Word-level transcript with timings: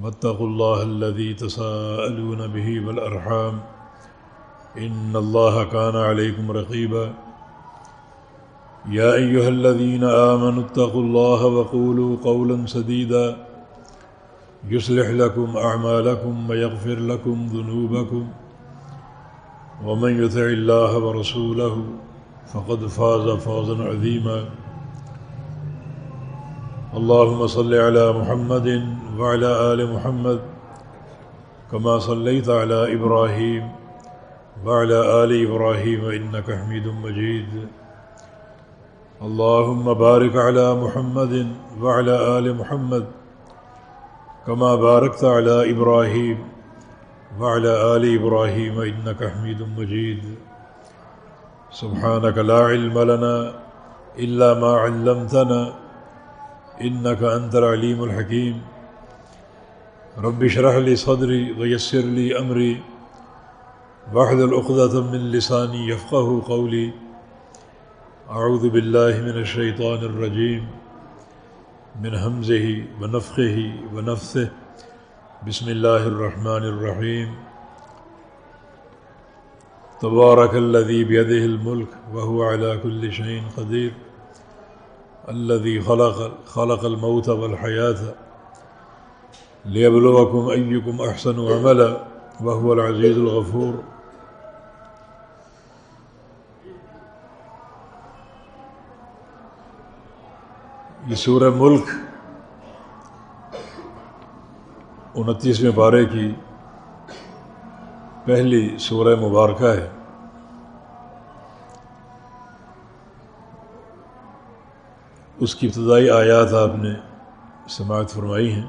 واتقوا 0.00 0.46
الله 0.46 0.82
الذي 0.82 1.34
تساءلون 1.34 2.46
به 2.46 2.86
والأرحام 2.86 3.60
إن 4.78 5.16
الله 5.16 5.64
كان 5.64 5.96
عليكم 5.96 6.50
رقيبا 6.50 7.12
يا 8.88 9.14
أيها 9.14 9.48
الذين 9.48 10.04
آمنوا 10.04 10.62
اتقوا 10.62 11.02
الله 11.02 11.46
وقولوا 11.46 12.16
قولا 12.24 12.66
سديدا 12.66 13.36
يصلح 14.68 15.08
لكم 15.10 15.56
أعمالكم 15.56 16.50
ويغفر 16.50 16.98
لكم 16.98 17.46
ذنوبكم 17.52 18.28
ومن 19.84 20.24
يطع 20.24 20.40
الله 20.40 20.98
ورسوله 20.98 21.84
فقد 22.52 22.86
فاز 22.86 23.28
فوزا 23.28 23.82
عظيما 23.84 24.44
اللهم 27.00 27.46
صل 27.46 27.74
على 27.74 28.12
محمد 28.12 28.68
وعلى 29.18 29.50
آل 29.72 29.80
محمد 29.92 30.40
كما 31.70 31.98
صليت 31.98 32.48
على 32.48 32.94
إبراهيم 32.94 33.68
وعلى 34.66 35.24
آل 35.24 35.30
إبراهيم 35.46 36.04
إنك 36.04 36.50
حميد 36.58 36.86
مجيد. 37.04 37.52
اللهم 39.22 39.94
بارك 39.94 40.36
على 40.36 40.74
محمد 40.74 41.34
وعلى 41.80 42.38
آل 42.38 42.56
محمد 42.60 43.04
كما 44.46 44.74
باركت 44.74 45.24
على 45.24 45.70
إبراهيم 45.72 46.38
وعلى 47.40 47.72
آل 47.96 48.04
إبراهيم 48.20 48.80
إنك 48.80 49.20
حميد 49.32 49.60
مجيد. 49.78 50.22
سبحانك 51.70 52.38
لا 52.38 52.60
علم 52.64 52.98
لنا 52.98 53.52
إلا 54.18 54.54
ما 54.60 54.72
علمتنا 54.76 55.81
إنك 56.80 57.22
أنت 57.22 57.54
العليم 57.54 58.04
الحكيم. 58.04 58.62
رب 60.18 60.44
اشرح 60.44 60.74
لي 60.76 60.96
صدري 60.96 61.52
ويسر 61.52 61.98
لي 61.98 62.38
أمري. 62.38 62.82
واحلل 64.12 64.54
عقدة 64.54 65.00
من 65.00 65.30
لساني 65.30 65.88
يفقه 65.88 66.42
قولي. 66.48 66.92
أعوذ 68.30 68.68
بالله 68.70 69.20
من 69.20 69.36
الشيطان 69.40 69.98
الرجيم. 69.98 70.66
من 72.02 72.14
همزه 72.14 72.84
ونفخه 73.00 73.72
ونفثه. 73.94 74.48
بسم 75.46 75.68
الله 75.68 76.06
الرحمن 76.06 76.64
الرحيم. 76.72 77.34
تبارك 80.00 80.54
الذي 80.54 81.04
بيده 81.04 81.44
الملك 81.44 81.88
وهو 82.14 82.42
على 82.42 82.78
كل 82.82 83.12
شيء 83.12 83.42
قدير. 83.56 83.92
الذي 85.28 85.80
خلق, 85.80 86.46
خلق 86.46 86.84
الموت 86.84 87.28
والحياة 87.28 88.00
ليبلوكم 89.64 90.50
أيكم 90.50 91.02
أحسن 91.08 91.38
عملا 91.38 91.90
وهو 92.40 92.72
العزيز 92.72 93.16
الغفور. 93.16 93.74
یہ 101.06 101.14
سورہ 101.14 101.50
ملک 101.56 101.84
انتیسویں 105.14 105.70
بارے 105.70 106.04
کی 106.04 106.34
پہلی 108.24 108.78
سورہ 108.78 109.16
مبارکہ 109.20 109.64
ہے۔ 109.64 109.88
اس 115.42 115.54
کی 115.54 115.66
ابتدائی 115.66 116.10
آیات 116.10 116.52
آپ 116.54 116.74
نے 116.76 116.90
سماعت 117.68 118.10
فرمائی 118.10 118.52
ہیں۔ 118.52 118.66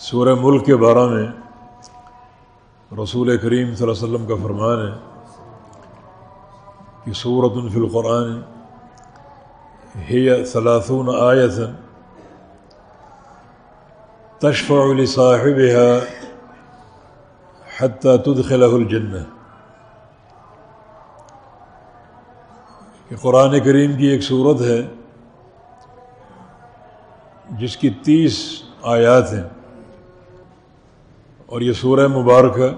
سورہ 0.00 0.34
ملک 0.40 0.66
کے 0.66 0.76
بارے 0.76 1.08
میں 1.08 1.26
رسول 3.02 3.36
کریم 3.38 3.74
صلی 3.74 3.88
اللہ 3.88 4.04
علیہ 4.04 4.14
وسلم 4.14 4.26
کا 4.26 4.34
فرمان 4.42 4.78
ہے 4.86 4.92
کہ 7.04 7.12
صورت 7.12 7.72
فی 7.72 7.80
القرآن 7.80 8.30
ہی 10.10 10.44
ثلاثون 10.44 11.08
آیتن 11.20 11.72
تشفع 14.38 14.84
لصاحبها 14.92 15.98
حتى 17.78 18.16
تدخله 18.18 18.72
الجنہ۔ 18.74 19.37
کہ 23.08 23.16
قرآن 23.16 23.60
کریم 23.60 23.96
کی 23.96 24.06
ایک 24.06 24.22
صورت 24.22 24.60
ہے 24.60 24.86
جس 27.50 27.76
کی 27.76 27.90
تیس 27.90 28.62
آیات 28.82 29.32
ہیں 29.32 29.42
اور 31.46 31.60
یہ 31.60 31.72
سورہ 31.72 32.06
مبارکہ 32.06 32.70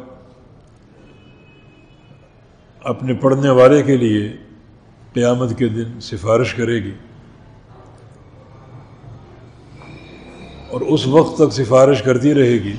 اپنے 2.81 3.15
پڑھنے 3.15 3.51
والے 3.51 3.83
کے 3.83 3.97
لیے 3.97 4.37
قیامت 5.13 5.59
کے 5.59 5.69
دن 5.69 6.01
سفارش 6.01 6.55
کرے 6.55 6.85
گی 6.85 6.95
اور 10.71 10.81
اس 10.81 11.07
وقت 11.07 11.37
تک 11.37 11.53
سفارش 11.53 12.03
کرتی 12.03 12.35
رہے 12.35 12.53
گی 12.53 12.77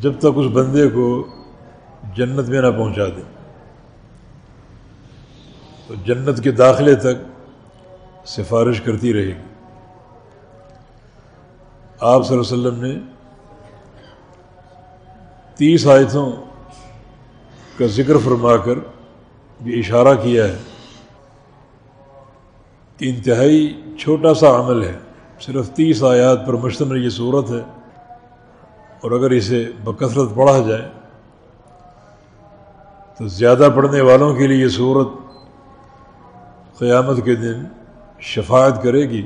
جب 0.00 0.18
تک 0.18 0.26
اس 0.36 0.46
بندے 0.52 0.88
کو 0.88 1.26
جنت 2.16 2.48
میں 2.48 2.62
نہ 2.62 2.70
پہنچا 2.70 3.06
دے۔ 3.06 3.33
تو 5.86 5.94
جنت 5.94 6.42
کے 6.42 6.50
داخلے 6.50 6.94
تک 6.94 7.14
سفارش 8.26 8.80
کرتی 8.80 9.14
رہے 9.14 9.26
گی۔ 9.26 9.34
آپ 12.00 12.26
صلی 12.26 12.38
اللہ 12.38 12.68
علیہ 12.68 12.68
وسلم 12.68 12.84
نے 12.84 12.98
تیس 15.54 15.86
آیتوں 15.86 16.32
کا 17.78 17.86
ذکر 17.86 18.18
فرما 18.18 18.56
کر 18.56 18.78
یہ 19.64 19.78
اشارہ 19.78 20.14
کیا 20.22 20.44
ہے۔ 20.44 20.58
کہ 22.96 23.10
انتہائی 23.10 23.82
چھوٹا 24.00 24.34
سا 24.34 24.60
عمل 24.60 24.82
ہے۔ 24.84 24.98
صرف 25.40 25.70
تیس 25.70 26.02
آیات 26.02 26.46
پر 26.46 26.52
مشتمل 26.52 27.04
یہ 27.04 27.08
صورت 27.08 27.50
ہے۔ 27.50 27.62
اور 29.00 29.10
اگر 29.10 29.30
اسے 29.30 29.70
بکثرت 29.84 30.34
پڑھا 30.34 30.58
جائے 30.68 30.88
تو 33.18 33.26
زیادہ 33.26 33.68
پڑھنے 33.74 34.00
والوں 34.00 34.34
کے 34.34 34.46
لیے 34.46 34.62
یہ 34.62 34.68
صورت 34.68 35.08
قیامت 36.78 37.24
کے 37.24 37.34
دن 37.34 37.64
شفاعت 38.20 38.82
کرے 38.82 39.10
گی۔ 39.10 39.22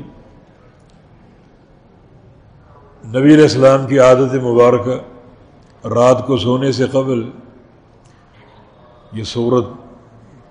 نبی 3.05 3.35
علیہ 3.35 3.43
السلام 3.43 3.87
کی 3.87 3.99
عادت 3.99 4.35
مبارکہ 4.35 5.87
رات 5.87 6.27
کو 6.27 6.37
سونے 6.37 6.73
سے 6.73 6.87
قبل 6.87 7.31
یہ 9.13 9.25
صورت 9.25 9.65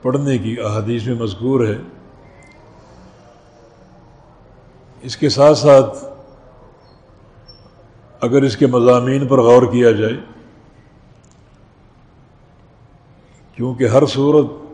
پڑھنے 0.01 0.37
کی 0.37 0.55
احادیث 0.59 1.07
میں 1.07 1.15
مذکور 1.15 1.67
ہے۔ 1.67 1.77
اس 5.01 5.17
کے 5.17 5.29
ساتھ 5.29 5.57
ساتھ 5.57 5.97
اگر 8.21 8.41
اس 8.41 8.57
کے 8.57 8.67
مضامین 8.67 9.27
پر 9.27 9.39
غور 9.39 9.71
کیا 9.71 9.91
جائے، 9.91 10.15
کیونکہ 13.55 13.87
ہر 13.87 14.05
صورت 14.05 14.66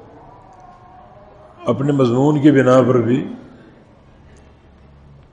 اپنے 1.65 1.91
مضمون 1.91 2.41
کی 2.41 2.51
بنا 2.51 2.81
پر 2.87 2.95
بھی 2.95 3.27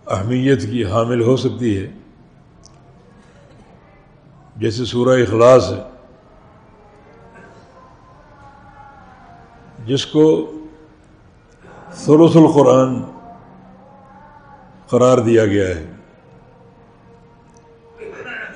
اہمیت 0.06 0.62
کی 0.62 0.85
حامل 0.85 1.21
ہو 1.23 1.37
سکتی 1.37 1.79
ہے۔ 1.79 1.91
جیسے 4.56 4.85
سورہ 4.85 5.23
اخلاص 5.23 5.73
ہے۔ 5.73 5.82
جس 9.87 10.06
کو 10.06 10.50
ثلث 11.93 12.37
القرآن 12.37 13.03
قرار 14.88 15.19
دیا 15.19 15.47
گیا 15.47 15.69
ہے۔ 15.69 15.93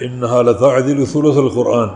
ان 0.01 0.25
حالت 0.25 0.63
عدل 0.63 1.07
ثلث 1.07 1.37
القرآن۔ 1.37 1.89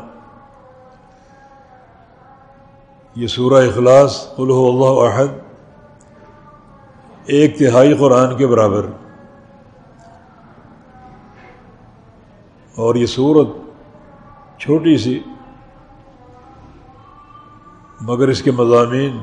یہ 3.14 3.26
سورہ 3.26 3.66
اخلاص 3.66 4.36
قلح 4.36 4.54
اللہ 4.54 5.12
احد۔ 5.12 5.47
ایک 7.28 7.58
تہائی 7.58 7.94
قرآن 7.94 8.36
کے 8.36 8.46
برابر۔ 8.46 8.86
اور 12.74 12.94
یہ 12.94 13.06
صورت 13.06 13.48
چھوٹی 14.58 14.98
سی، 14.98 15.22
مگر 18.00 18.28
اس 18.28 18.42
کے 18.42 18.50
مضامین 18.50 19.22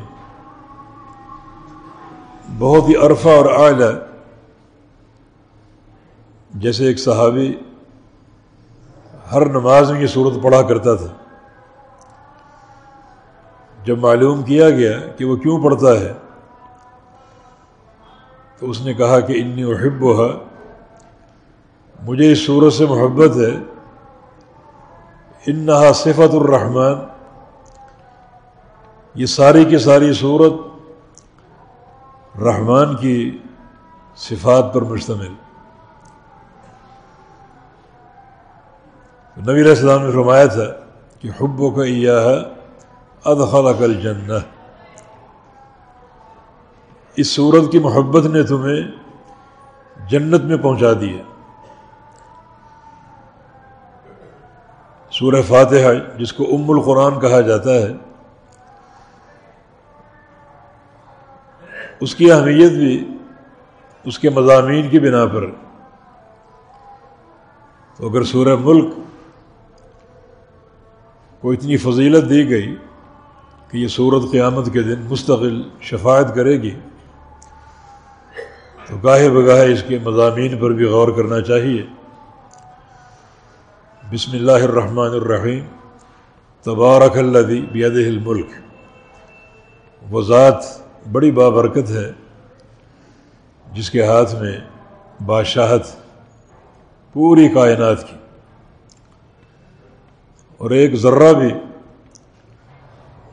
بہت 2.60 2.90
ہی 2.90 2.96
عرفہ 2.96 3.30
اور 3.30 3.46
اعلیٰ 3.46 3.92
جیسے 6.54 6.86
ایک 6.86 7.00
صحابی 7.00 7.54
ہر 9.32 9.46
نماز 9.46 9.92
میں 9.92 10.02
یہ 10.02 10.08
صورت 10.08 10.44
پڑھا 10.44 10.62
کرتا 10.62 10.96
تھا۔ 10.96 11.08
جب 13.84 14.00
معلوم 14.00 14.44
کیا 14.44 14.70
گیا 14.70 15.00
کہ 15.18 15.26
وہ 15.26 15.36
کیوں 15.36 15.64
پڑھتا 15.64 16.00
ہے 16.00 16.14
تو 18.60 18.70
اس 18.70 18.82
نے 18.82 18.94
کہا 18.94 19.20
کہ 19.20 19.34
انی 19.34 19.64
وحب 19.64 20.02
ہوا 20.02 20.28
مجھے 22.04 22.32
اس 22.32 22.46
صورت 22.46 22.74
سے 22.74 22.86
محبت 22.86 23.38
ہے۔ 23.38 23.54
انہا 25.48 25.92
صفت 25.94 26.36
الرحمن، 26.36 26.94
یہ 29.16 29.26
ساری 29.26 29.66
کی 29.66 29.78
ساری 29.78 30.14
صورت 30.14 30.54
رحمان 32.38 32.96
کی 32.96 33.38
صفات 34.18 34.74
پر 34.74 34.82
مشتمل۔ 34.82 35.34
نبی 39.38 39.62
علیہ 39.62 39.70
السلام 39.70 40.06
نے 40.06 40.12
فرمایا 40.12 40.46
تھا 40.46 40.68
کہ 41.20 41.30
حب 41.42 41.76
کا 41.76 41.86
یہ 41.86 42.10
ادخل 43.26 43.74
کل 43.80 44.02
جنہ 44.02 44.38
اس 47.18 47.28
صورت 47.36 47.72
کی 47.72 47.80
محبت 47.80 48.26
نے 48.32 48.42
تمہیں 48.44 48.82
جنت 50.10 50.42
میں 50.44 50.58
پہنچا 50.58 50.92
دیا 51.02 51.22
سورہ 55.12 55.42
فاتحہ، 55.48 55.92
جس 56.20 56.34
کو 56.34 56.44
ام 56.56 56.70
القرآن 56.72 57.20
کہا 57.20 57.40
جاتا 57.42 57.74
ہے، 57.74 57.94
اس 62.02 62.16
کی 62.16 62.32
اہمیت 62.32 62.72
بھی 62.72 62.94
اس 64.06 64.20
کے 64.20 64.30
مضامین 64.30 64.90
کی 64.90 65.00
بنا 65.00 65.26
پر 65.34 65.46
تو 68.00 68.08
اگر 68.10 68.24
سورہ 68.32 68.56
ملک 68.62 68.90
کو 71.44 71.52
اتنی 71.52 71.78
فضیلت 71.78 72.30
دی 72.30 72.50
گئی 72.50 72.76
کہ 73.70 73.78
یہ 73.78 73.88
صورت 73.88 74.32
قیامت 74.32 74.74
کے 74.74 74.82
دن 74.84 75.06
مستقل 75.10 75.62
شفاعت 75.90 76.36
کرے 76.36 76.62
گی 76.62 76.76
تو 78.88 78.98
گاہے 78.98 79.30
بگاہے 79.30 79.72
اس 79.72 79.84
کے 79.88 80.00
مضامین 80.00 80.60
پر 80.60 80.70
بھی 80.70 80.86
غور 80.86 81.08
کرنا 81.08 81.42
چاہیے۔ 81.42 81.86
بسم 84.12 84.32
اللہ 84.32 84.52
الرحمن 84.52 85.08
الرحیم۔ 85.08 85.66
تبارک 86.62 87.18
الدی 87.18 87.62
بید 87.62 88.08
الملک۔ 88.08 88.46
وہ 90.10 90.22
ذات 90.22 90.66
بڑی 91.12 91.32
بابرکت 91.32 91.90
ہے، 91.90 92.12
جس 93.74 93.90
کے 93.90 94.06
ہاتھ 94.06 94.36
میں 94.36 94.58
بادشاہت 95.26 95.82
پوری 97.14 97.50
کائنات 97.50 98.10
کی۔ 98.10 98.16
اور 100.58 100.72
ایک 100.72 100.96
ذرہ 100.96 101.34
بھی 101.34 101.54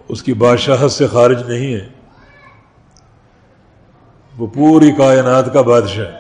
اس 0.09 0.23
کی 0.23 0.33
بادشاہت 0.33 0.93
سے 0.93 1.07
خارج 1.07 1.51
نہیں 1.51 1.75
ہے۔ 1.75 1.89
وہ 4.43 4.47
پوری 4.47 4.93
کائنات 4.93 5.53
کا 5.53 5.61
بادشاہ 5.61 6.11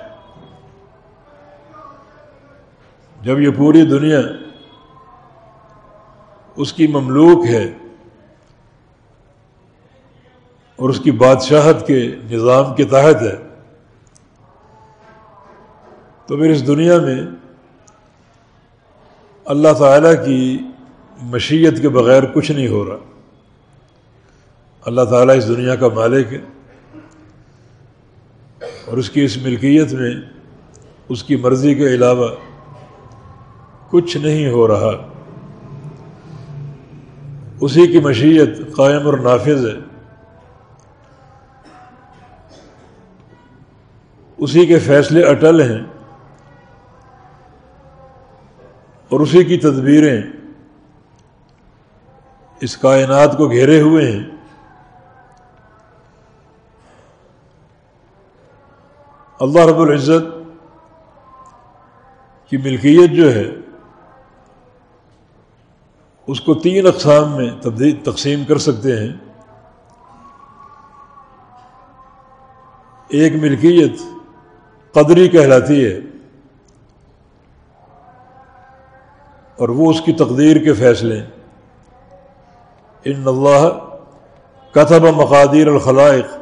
جب 3.22 3.40
یہ 3.40 3.50
پوری 3.56 3.82
دنیا 3.82 4.20
اس 6.56 6.72
کی 6.72 6.86
مملوک 6.86 7.46
ہے 7.46 7.64
اور 10.76 10.90
اس 10.90 11.00
کی 11.00 11.10
بادشاہت 11.10 11.86
کے 11.86 12.14
نظام 12.30 12.74
کے 12.74 12.84
تحت 12.84 13.22
ہے، 13.22 13.36
تو 16.26 16.36
پھر 16.36 16.50
اس 16.50 16.66
دنیا 16.66 16.98
میں 16.98 17.20
اللہ 19.44 19.72
تعالیٰ 19.78 20.26
کی 20.26 20.58
مشیت 21.22 21.82
کے 21.82 21.88
بغیر 21.88 22.22
کچھ 22.22 22.52
نہیں 22.52 22.68
ہو 22.68 22.86
رہا۔ 22.86 22.96
اللہ 24.84 25.04
تعالیٰ 25.10 25.36
اس 25.36 25.48
دنیا 25.48 25.76
کا 25.76 25.88
مالک 25.88 26.32
ہے۔ 26.32 26.61
اور 28.62 28.98
اس 28.98 29.10
کی 29.10 29.24
اس 29.24 29.36
ملکیت 29.36 29.92
میں 29.92 30.14
اس 31.08 31.24
کی 31.24 31.36
مرضی 31.36 31.74
کے 31.74 31.86
علاوہ 31.86 32.28
کچھ 33.90 34.16
نہیں 34.16 34.50
ہو 34.50 34.68
رہا۔ 34.68 35.08
اسی 37.60 37.86
کی 37.86 38.00
مشیت 38.00 38.76
قائم 38.76 39.06
اور 39.06 39.18
نافذ 39.18 39.66
ہے۔ 39.66 39.80
اسی 44.36 44.66
کے 44.66 44.78
فیصلے 44.78 45.22
اٹل 45.22 45.60
ہیں۔ 45.60 45.80
اور 49.08 49.20
اسی 49.20 49.44
کی 49.44 49.56
تدبیریں 49.56 50.22
اس 52.60 52.76
کائنات 52.76 53.36
کو 53.36 53.50
گھیرے 53.50 53.80
ہوئے 53.80 54.12
ہیں۔ 54.12 54.31
اللہ 59.42 59.60
رب 59.60 59.80
العزت 59.80 60.50
کی 62.50 62.56
ملکیت 62.56 63.10
جو 63.10 63.34
ہے، 63.34 63.50
اس 66.26 66.40
کو 66.40 66.54
تین 66.54 66.86
اقسام 66.86 67.36
میں 67.36 67.50
تبدیل، 67.62 67.96
تقسیم 68.04 68.44
کر 68.44 68.58
سکتے 68.58 69.00
ہیں۔ 69.00 69.12
ایک 73.08 73.32
ملکیت 73.34 73.92
قدری 74.92 75.28
کہلاتی 75.28 75.84
ہے 75.86 75.98
اور 79.56 79.68
وہ 79.68 79.90
اس 79.90 80.00
کی 80.00 80.12
تقدیر 80.12 80.64
کے 80.64 80.72
فیصلے۔ 80.72 81.26
ان 83.04 83.22
اللہ 83.26 83.78
کتب 84.72 85.02
مقادیر 85.02 85.68
الخلائق۔ 85.68 86.41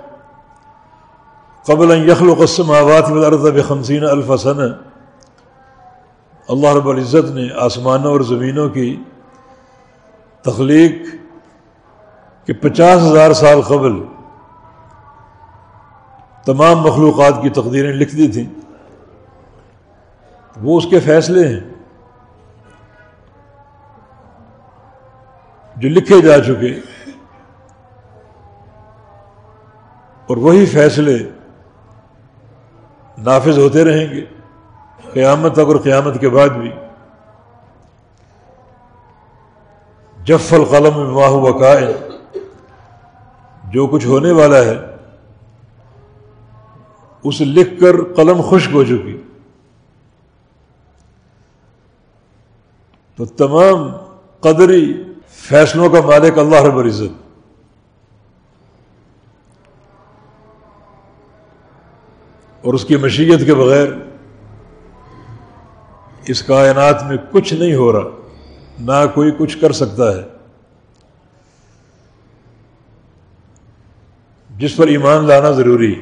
قبل 1.66 2.08
یخل 2.08 2.34
قسم 2.34 2.70
آباد 2.70 3.02
میں 3.02 3.62
خمسین 3.62 4.04
الفسن 4.04 4.60
اللہ 6.48 6.74
رب 6.76 6.88
العزت 6.88 7.30
نے 7.30 7.48
آسمانوں 7.56 8.12
اور 8.12 8.20
زمینوں 8.20 8.68
کی 8.68 9.02
تخلیق 10.42 10.92
کے 12.46 12.52
پچاس 12.52 13.02
ہزار 13.02 13.32
سال 13.32 13.60
قبل 13.60 13.92
تمام 16.44 16.78
مخلوقات 16.78 17.42
کی 17.42 17.50
تقدیریں 17.50 17.92
لکھ 17.92 18.16
دی 18.16 18.28
تھیں۔ 18.28 18.46
وہ 20.62 20.78
اس 20.78 20.86
کے 20.90 21.00
فیصلے 21.00 21.48
ہیں 21.48 21.60
جو 25.76 25.88
لکھے 25.88 26.20
جا 26.20 26.38
چکے 26.38 26.80
اور 30.26 30.36
وہی 30.36 30.66
فیصلے 30.66 31.30
نافذ 33.20 33.58
ہوتے 33.58 33.84
رہیں 33.84 34.14
گے، 34.14 34.24
قیامت 35.12 35.52
تک 35.52 35.60
اور 35.60 35.76
قیامت 35.76 36.20
کے 36.20 36.28
بعد 36.28 36.48
بھی۔ 36.48 36.70
جف 40.24 40.54
القلم 40.54 41.14
ماہ 41.14 41.30
وقائے 41.30 42.08
جو 43.64 43.86
کچھ 43.86 44.06
ہونے 44.06 44.32
والا 44.32 44.56
ہے 44.56 44.78
اسے 47.24 47.44
لکھ 47.44 47.80
کر 47.80 48.14
قلم 48.16 48.40
خشک 48.50 48.70
ہو 48.72 48.84
چکی۔ 48.84 49.22
تو 53.16 53.24
تمام 53.24 53.92
قدری 54.40 55.02
فیصلوں 55.28 55.90
کا 55.90 56.00
مالک 56.00 56.38
اللہ 56.38 56.62
رب 56.62 56.76
العزت۔ 56.76 57.29
اور 62.62 62.74
اس 62.74 62.84
کی 62.84 62.96
مشیت 62.96 63.46
کے 63.46 63.54
بغیر 63.54 63.88
اس 66.26 66.42
کائنات 66.42 67.02
میں 67.02 67.16
کچھ 67.30 67.54
نہیں 67.54 67.74
ہو 67.74 67.92
رہا، 67.92 68.08
نہ 68.80 69.06
کوئی 69.14 69.30
کچھ 69.38 69.58
کر 69.60 69.72
سکتا 69.72 70.16
ہے۔ 70.16 70.22
جس 74.50 74.76
پر 74.76 74.86
ایمان 74.86 75.24
لانا 75.24 75.50
ضروری، 75.50 75.94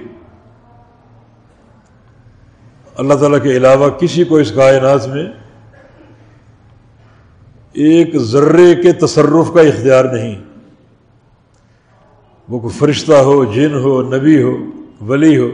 اللہ 2.97 3.15
تعالیٰ 3.15 3.43
کے 3.43 3.57
علاوہ 3.57 3.89
کسی 3.91 4.25
کو 4.25 4.37
اس 4.37 4.53
کائنات 4.53 5.09
میں 5.09 5.27
ایک 7.73 8.17
ذرے 8.17 8.75
کے 8.75 8.93
تصرف 8.93 9.55
کا 9.55 9.61
اختیار 9.61 10.05
نہیں۔ 10.05 10.35
وہ 12.49 12.59
کوئی 12.59 12.79
فرشتہ 12.79 13.13
ہو، 13.13 13.45
جن 13.45 13.75
ہو، 13.75 14.03
نبی 14.03 14.43
ہو، 14.43 14.57
ولی 15.01 15.39
ہو 15.39 15.49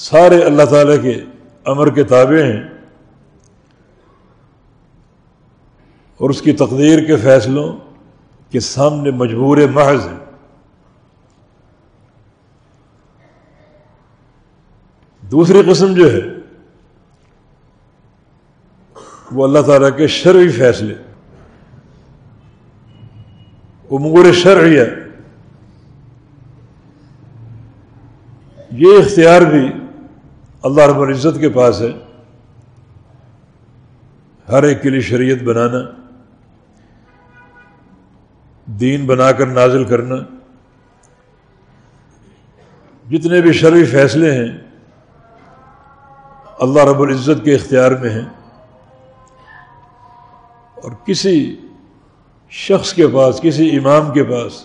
سارے 0.00 0.42
اللہ 0.42 0.62
تعالیٰ 0.62 1.02
کے 1.02 1.24
امر 1.64 1.90
کے 1.94 2.04
تابع 2.04 2.42
ہیں 2.42 2.62
اور 6.16 6.30
اس 6.30 6.42
کی 6.42 6.52
تقدیر 6.52 7.04
کے 7.04 7.16
فیصلوں 7.16 7.76
کے 8.50 8.60
سامنے 8.60 9.10
مجبور 9.10 9.56
محض 9.56 10.06
ہیں۔ 10.06 10.18
دوسری 15.20 15.62
قسم 15.70 15.94
جو 15.94 16.12
ہے، 16.12 16.20
وہ 19.32 19.44
اللہ 19.44 19.62
تعالیٰ 19.66 19.96
کے 19.96 20.06
شرعی 20.06 20.48
فیصلے، 20.48 20.94
امور 23.90 24.32
شرعیہ۔ 24.32 24.82
یہ 28.70 28.98
اختیار 28.98 29.42
بھی 29.42 29.79
اللہ 30.62 30.82
رب 30.82 31.00
العزت 31.00 31.40
کے 31.40 31.48
پاس 31.48 31.80
ہے۔ 31.80 31.92
ہر 34.48 34.62
ایک 34.62 34.82
کے 34.82 34.90
لیے 34.90 35.00
شریعت 35.00 35.42
بنانا، 35.42 35.78
دین 38.66 39.06
بنا 39.06 39.32
کر 39.32 39.46
نازل 39.46 39.84
کرنا۔ 39.84 40.16
جتنے 43.10 43.40
بھی 43.40 43.52
شرعی 43.52 43.84
فیصلے 43.84 44.32
ہیں، 44.32 44.58
اللہ 46.58 46.80
رب 46.80 47.00
العزت 47.00 47.44
کے 47.44 47.54
اختیار 47.54 47.90
میں 47.90 48.10
ہیں۔ 48.10 48.28
اور 50.74 50.92
کسی 51.06 51.60
شخص 52.50 52.92
کے 52.92 53.08
پاس، 53.08 53.40
کسی 53.40 53.76
امام 53.76 54.12
کے 54.12 54.24
پاس، 54.24 54.64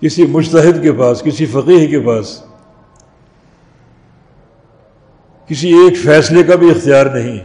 کسی 0.00 0.26
مشتحد 0.26 0.82
کے 0.82 0.92
پاس، 0.92 1.22
کسی 1.22 1.46
فقیح 1.46 1.88
کے 1.88 2.00
پاس 2.00 2.45
کسی 5.46 5.68
ایک 5.68 5.98
فیصلے 6.02 6.42
کا 6.42 6.54
بھی 6.54 6.70
اختیار 6.70 7.06
نہیں۔ 7.06 7.38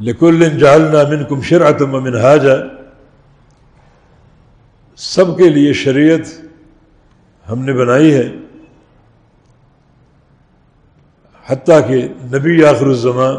لکل 0.00 0.58
جالنا 0.58 1.02
من 1.08 1.24
کم 1.24 1.40
شرعتم 1.40 2.02
من 2.02 2.16
حاجہ 2.16 2.56
سب 4.96 5.36
کے 5.38 5.48
لیے 5.48 5.72
شریعت 5.72 6.20
ہم 7.50 7.64
نے 7.64 7.72
بنائی 7.72 8.14
ہے۔ 8.14 8.36
حتیٰ 11.46 11.88
کہ 11.88 12.08
نبی 12.34 12.64
آخر 12.64 12.86
الزماں 12.86 13.32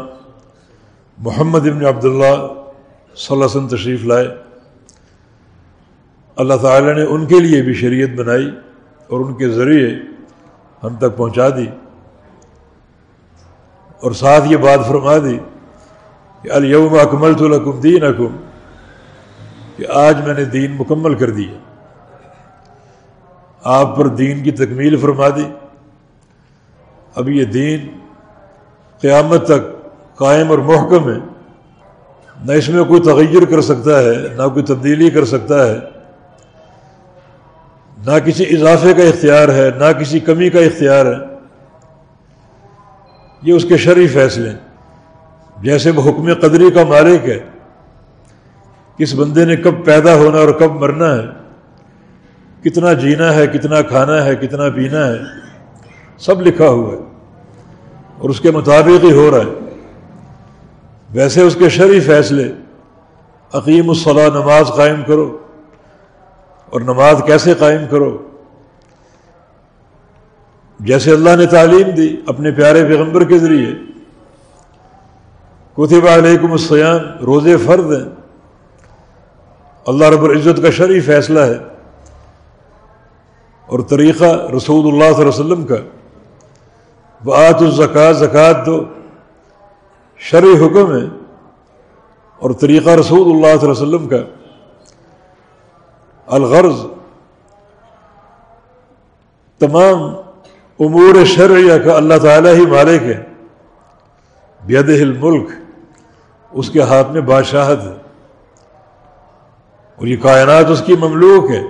محمد 1.18 1.68
ابن 1.68 1.86
عبداللہ 1.86 2.34
صلی 3.16 3.32
اللہ 3.32 3.44
علیہ 3.44 3.44
وسلم 3.44 3.68
تشریف 3.68 4.04
لائے۔ 4.04 4.28
اللہ 6.36 6.54
تعالی 6.54 6.92
نے 6.92 7.02
ان 7.02 7.26
کے 7.26 7.40
لیے 7.40 7.62
بھی 7.62 7.74
شریعت 7.74 8.10
بنائی 8.10 8.50
اور 9.06 9.20
ان 9.20 9.34
کے 9.34 9.48
ذریعے 9.48 10.17
ہم 10.84 10.96
تک 10.96 11.16
پہنچا 11.16 11.48
دی۔ 11.48 11.66
اور 14.02 14.12
ساتھ 14.12 14.44
یہ 14.48 14.56
بات 14.56 14.88
فرما 14.88 15.18
دی 15.18 15.38
کہ 16.42 16.52
الیوم 16.52 16.94
اکمل 16.94 17.34
تو 17.34 17.48
لکم 17.48 17.80
دین 17.80 18.04
اکم 18.04 18.36
کہ 19.76 19.84
آج 19.94 20.26
میں 20.26 20.34
نے 20.34 20.44
دین 20.44 20.76
مکمل 20.78 21.14
کر 21.14 21.30
دیا۔ 21.30 21.58
آپ 23.64 23.96
پر 23.96 24.06
دین 24.06 24.42
کی 24.42 24.50
تکمیل 24.50 24.96
فرما 24.96 25.28
دی۔ 25.28 25.44
اب 27.14 27.28
یہ 27.28 27.44
دین 27.44 27.98
قیامت 29.00 29.44
تک 29.44 29.88
قائم 30.16 30.50
اور 30.50 30.58
محکم 30.58 31.10
ہے۔ 31.10 31.18
نہ 32.44 32.52
اس 32.52 32.68
میں 32.68 32.84
کوئی 32.84 33.00
تغیر 33.00 33.44
کر 33.44 33.60
سکتا 33.60 33.98
ہے، 33.98 34.14
نہ 34.36 34.48
کوئی 34.48 34.64
تبدیلی 34.64 35.10
کر 35.10 35.24
سکتا 35.24 35.66
ہے۔ 35.66 35.97
نہ 38.08 38.18
کسی 38.24 38.44
اضافے 38.56 38.94
کا 38.94 39.02
اختیار 39.02 39.48
ہے، 39.48 39.70
نہ 39.78 39.92
کسی 40.00 40.20
کمی 40.20 40.50
کا 40.50 40.60
اختیار 40.60 41.06
ہے۔ 41.06 41.16
یہ 43.42 43.52
اس 43.52 43.64
کے 43.68 43.76
شرعی 43.76 44.06
فیصلے 44.06 44.52
جیسے 45.62 45.90
وہ 45.90 46.02
حکم 46.02 46.34
قدری 46.34 46.70
کا 46.70 46.84
مالک 46.84 47.28
ہے، 47.28 47.38
کس 48.98 49.14
بندے 49.14 49.44
نے 49.44 49.56
کب 49.56 49.84
پیدا 49.84 50.14
ہونا 50.14 50.38
اور 50.38 50.48
کب 50.48 50.72
مرنا 50.72 51.14
ہے، 51.16 51.26
کتنا 52.64 52.92
جینا 52.92 53.34
ہے، 53.34 53.46
کتنا 53.46 53.82
کھانا 53.82 54.24
ہے، 54.24 54.36
کتنا 54.36 54.68
پینا 54.68 55.06
ہے، 55.06 55.18
سب 56.18 56.42
لکھا 56.42 56.68
ہوا 56.68 56.92
ہے 56.92 56.98
اور 58.18 58.30
اس 58.30 58.40
کے 58.40 58.50
مطابق 58.50 59.04
ہی 59.04 59.12
ہو 59.12 59.30
رہا 59.30 59.38
ہے۔ 59.38 59.52
ویسے 61.10 61.40
اس 61.40 61.56
کے 61.58 61.68
شرعی 61.68 62.00
فیصلے 62.00 62.52
عقیم 63.52 63.88
الصلاح 63.88 64.28
نماز 64.28 64.72
قائم 64.76 65.02
کرو۔ 65.06 65.38
اور 66.70 66.80
نماز 66.80 67.22
کیسے 67.26 67.54
قائم 67.54 67.80
کرو؟ 67.90 68.18
جیسے 70.80 71.12
اللہ 71.12 71.36
نے 71.36 71.46
تعلیم 71.46 71.90
دی 71.90 72.16
اپنے 72.26 72.50
پیارے 72.50 72.84
پیغمبر 72.84 73.24
کے 73.24 73.38
ذریعے، 73.38 73.74
کتب 75.72 76.08
علیکم 76.08 76.52
السیام 76.52 77.24
روزے 77.24 77.56
فرد 77.56 77.92
ہیں۔ 77.92 78.08
اللہ 79.86 80.04
رب 80.04 80.24
العزت 80.24 80.62
کا 80.62 80.70
شرعی 80.70 81.00
فیصلہ 81.00 81.40
ہے۔ 81.40 81.58
اور 83.66 83.78
طریقہ 83.80 84.24
رسول 84.24 84.86
اللہ 84.86 85.04
صلی 85.04 85.04
اللہ 85.04 85.18
علیہ 85.18 85.28
وسلم 85.28 85.66
کا 85.66 85.76
بآت 87.24 87.62
الزکات 87.62 88.16
زکوٰۃ 88.16 88.66
دو۔ 88.66 88.84
شرعی 90.16 90.66
حکم 90.66 90.92
ہے۔ 90.92 91.06
اور 92.38 92.50
طریقہ 92.50 92.90
رسول 92.90 93.20
اللہ 93.20 93.60
صلی 93.60 93.70
اللہ 93.70 93.86
علیہ 93.86 93.94
وسلم 93.96 94.08
کا۔ 94.08 94.37
الغرض 96.30 96.86
تمام 99.58 100.02
امور 100.80 101.24
شرعیہ 101.24 101.78
کا 101.78 101.96
اللہ 101.96 102.14
تعالیٰ 102.22 102.54
ہی 102.54 102.66
مالک 102.66 103.02
ہے۔ 103.02 103.24
بید 104.66 104.88
الملک، 104.88 105.50
اس 106.52 106.70
کے 106.70 106.82
ہاتھ 106.82 107.10
میں 107.10 107.20
بادشاہت 107.20 107.80
ہے۔ 107.80 107.96
اور 109.96 110.06
یہ 110.06 110.16
کائنات 110.22 110.66
اس 110.66 110.82
کی 110.86 110.96
مملوک 110.96 111.50
ہے۔ 111.50 111.62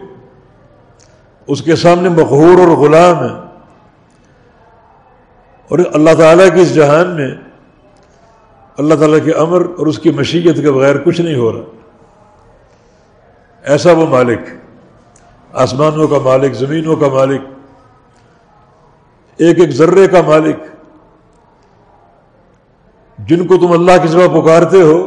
اس 1.47 1.63
کے 1.63 1.77
سامنے 1.77 2.09
مقہور 2.09 2.59
اور 2.59 2.77
غلام 2.77 3.25
ہے۔ 3.25 3.41
اور 5.69 5.79
اللہ 5.93 6.15
تعالیٰ 6.19 6.55
کی 6.55 6.61
اس 6.61 6.75
جہان 6.75 7.17
میں 7.17 7.31
اللہ 8.79 8.95
تعالیٰ 8.95 9.25
کے 9.25 9.33
امر 9.33 9.61
اور 9.61 9.87
اس 9.87 9.99
کی 9.99 10.11
مشیت 10.11 10.57
کے 10.57 10.73
بغیر 10.73 10.99
کچھ 10.99 11.21
نہیں 11.21 11.37
ہو 11.37 11.53
رہا۔ 11.53 11.78
ایسا 13.69 13.93
وہ 13.93 14.07
مالک، 14.07 14.49
آسمانوں 15.63 16.07
کا 16.09 16.19
مالک، 16.25 16.55
زمینوں 16.55 16.97
کا 16.97 17.09
مالک، 17.09 17.43
ایک 19.39 19.61
ایک 19.61 19.71
ذرے 19.71 20.07
کا 20.09 20.21
مالک، 20.27 20.59
جن 23.19 23.47
کو 23.47 23.57
تم 23.57 23.73
اللہ 23.73 24.03
کی 24.03 24.09
سوا 24.09 24.27
پکارتے 24.35 24.83
ہو، 24.83 24.99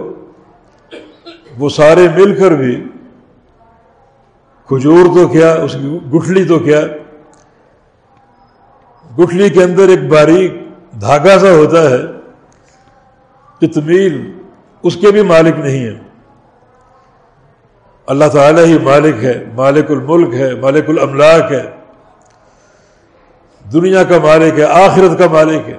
وہ 1.59 1.69
سارے 1.69 2.07
مل 2.15 2.35
کر 2.35 2.51
بھی 2.55 2.75
کھجور 4.69 5.05
تو 5.15 5.27
کیا، 5.27 5.51
اس 5.63 5.73
کی 5.73 5.97
گٹھلی 6.13 6.43
تو 6.47 6.59
کیا، 6.59 6.81
گٹھلی 9.05 9.49
کے 9.49 9.63
اندر 9.63 9.89
ایک 9.89 10.07
باریک 10.09 10.53
دھاگا 11.01 11.37
سا 11.39 11.51
ہوتا 11.53 11.89
ہے 11.89 12.01
کتمیل 13.61 14.21
اس 14.83 14.95
کے 15.01 15.11
بھی 15.11 15.21
مالک 15.23 15.59
نہیں 15.59 15.83
ہے۔ 15.85 15.97
اللہ 18.11 18.25
تعالیٰ 18.33 18.65
ہی 18.65 18.79
مالک 18.79 19.23
ہے، 19.23 19.45
مالک 19.53 19.91
الملک 19.91 20.33
ہے، 20.33 20.55
مالک 20.55 20.89
الاملاک 20.89 21.51
ہے۔ 21.51 21.69
دنیا 23.73 24.03
کا 24.03 24.17
مالک 24.23 24.59
ہے، 24.59 24.65
آخرت 24.65 25.19
کا 25.19 25.25
مالک 25.31 25.69
ہے۔ 25.69 25.77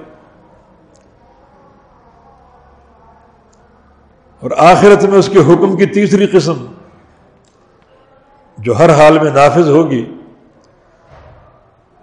اور 4.39 4.51
آخرت 4.57 5.03
میں 5.03 5.19
اس 5.19 5.29
کے 5.33 5.39
حکم 5.39 5.77
کی 5.77 5.85
تیسری 5.85 6.27
قسم 6.27 6.65
جو 8.57 8.79
ہر 8.79 8.89
حال 8.89 9.19
میں 9.19 9.31
نافذ 9.31 9.69
ہوگی، 9.69 10.17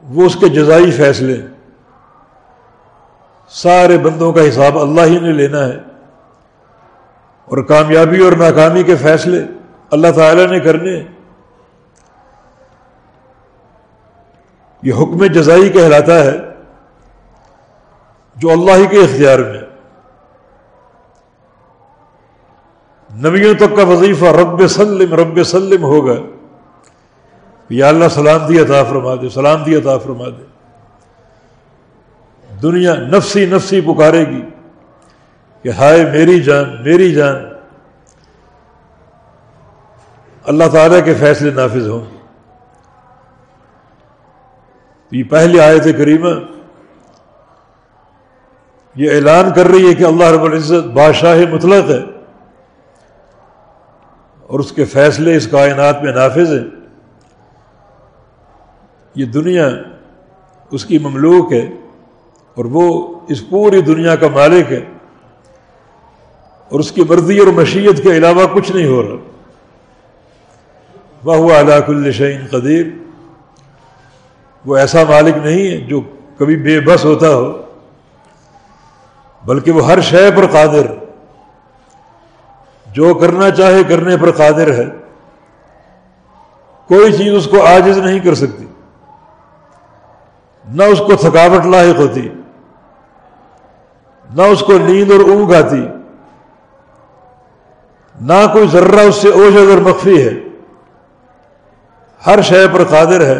وہ 0.02 0.26
اس 0.26 0.37
کے 0.40 0.49
جزائی 0.49 0.90
فیصلے۔ 0.90 1.37
سارے 3.49 3.99
بندوں 3.99 4.32
کا 4.32 4.49
حساب 4.49 4.78
اللہ 4.78 5.00
ہی 5.00 5.18
نے 5.18 5.32
لینا 5.32 5.66
ہے۔ 5.66 5.78
اور 7.44 7.62
کامیابی 7.62 8.25
اور 8.25 8.32
ناکامی 8.32 8.82
کے 8.82 8.96
فیصلے۔ 8.96 9.44
اللہ 9.90 10.06
تعالیٰ 10.16 10.47
نے 10.47 10.61
کرنے 10.61 11.02
یہ 14.82 14.94
حکم 14.94 15.26
جزائی 15.26 15.68
کہلاتا 15.68 16.25
ہے 16.25 16.38
جو 18.37 18.50
اللہ 18.50 18.70
ہی 18.70 18.87
کے 18.87 18.99
اختیار 18.99 19.38
میں 19.38 19.61
نبیوں 23.28 23.54
تک 23.54 23.76
کا 23.76 23.82
وظیفہ 23.82 24.25
رب 24.25 24.66
سلم 24.66 25.14
رب 25.14 25.44
سلم 25.44 25.85
ہوگا۔ 25.85 26.14
یا 27.70 27.88
اللہ 27.88 28.04
سلامتی 28.11 28.61
عطا 28.61 28.82
فرما 28.82 29.14
دے 29.14 29.28
سلامتی 29.28 29.76
عطا 29.76 29.99
فرما 29.99 30.28
دے۔ 30.28 30.44
دنیا 32.62 32.94
نفسی 32.94 33.47
نفسی 33.47 33.80
پکارے 33.80 34.25
گی 34.25 34.42
کہ 35.62 35.68
ہائے 35.68 36.04
میری 36.04 36.40
جان 36.40 36.85
میری 36.85 37.14
جان۔ 37.14 37.50
اللہ 40.50 40.64
تعالیٰ 40.73 41.04
کے 41.04 41.14
فیصلے 41.14 41.50
نافذ 41.50 41.88
ہوں۔ 41.88 42.04
یہ 45.11 45.25
پہلی 45.30 45.61
آیت 45.61 45.85
کریمہ 45.85 46.28
یہ 48.95 49.11
اعلان 49.11 49.52
کر 49.54 49.66
رہی 49.66 49.90
ہے 49.90 49.95
کہ 49.95 50.04
اللہ 50.04 50.25
رب 50.25 50.42
العزت 50.42 50.87
بادشاہ 50.87 51.38
مطلق 51.50 51.90
ہے 51.90 52.02
اور 54.47 54.61
اس 54.61 54.73
کے 54.73 54.85
فیصلے 54.85 55.37
اس 55.37 55.47
کائنات 55.47 56.02
میں 56.02 56.12
نافذ 56.12 56.52
ہیں۔ 56.52 56.69
یہ 59.14 59.25
دنیا 59.25 59.69
اس 60.71 60.85
کی 60.85 60.99
مملوک 60.99 61.52
ہے 61.52 61.71
اور 62.54 62.64
وہ 62.64 63.21
اس 63.28 63.50
پوری 63.50 63.80
دنیا 63.80 64.16
کا 64.16 64.28
مالک 64.28 64.73
ہے 64.73 64.85
اور 66.69 66.80
اس 66.80 66.92
کی 66.92 67.02
مرضی 67.09 67.38
اور 67.38 67.47
مشیت 67.47 68.02
کے 68.02 68.11
علاوہ 68.11 68.47
کچھ 68.54 68.73
نہیں 68.73 68.88
ہو 68.88 69.02
رہا۔ 69.02 69.29
وہ 71.24 71.52
علاق 71.54 71.88
الشعین 71.88 72.46
قدیر۔ 72.50 72.86
وہ 74.66 74.76
ایسا 74.76 74.98
مالک 75.08 75.36
نہیں 75.36 75.70
ہے 75.70 75.76
جو 75.76 76.00
کبھی 76.38 76.56
بے 76.56 76.80
بس 76.80 77.04
ہوتا 77.04 77.28
ہو، 77.28 77.62
بلکہ 79.44 79.70
وہ 79.70 79.86
ہر 79.86 80.00
شے 80.00 80.30
پر 80.36 80.46
قادر۔ 80.46 80.86
جو 82.92 83.14
کرنا 83.14 83.50
چاہے 83.50 83.84
کرنے 83.84 84.16
پر 84.16 84.30
قادر 84.30 84.72
ہے۔ 84.72 84.84
کوئی 86.88 87.12
چیز 87.12 87.34
اس 87.34 87.48
کو 87.50 87.66
عاجز 87.66 87.98
نہیں 87.98 88.20
کر 88.20 88.34
سکتی۔ 88.34 88.66
نہ 90.68 90.82
اس 90.82 90.98
کو 90.98 91.16
تھکاوٹ 91.16 91.66
لاحق 91.66 91.98
ہوتی، 91.98 92.28
نہ 94.34 94.42
اس 94.42 94.60
کو 94.60 94.78
نیند 94.78 95.10
اور 95.10 95.20
اونگ 95.20 95.54
آتی۔ 95.54 95.88
نہ 98.20 98.46
کوئی 98.52 98.66
ذرہ 98.68 99.00
اس 99.00 99.14
سے 99.14 99.28
اوجد 99.28 99.70
اور 99.70 99.78
مخفی 99.78 100.28
ہے۔ 100.28 100.50
ہر 102.26 102.42
شے 102.42 102.66
پر 102.72 102.84
قادر 102.84 103.20
ہے۔ 103.26 103.38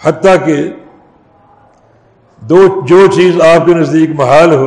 حتیٰ 0.00 0.34
کہ 0.46 0.56
دو 2.42 2.58
جو 2.86 3.06
چیز 3.06 3.40
آپ 3.40 3.66
کے 3.66 3.74
نزدیک 3.74 4.10
محال 4.14 4.52
ہو، 4.54 4.66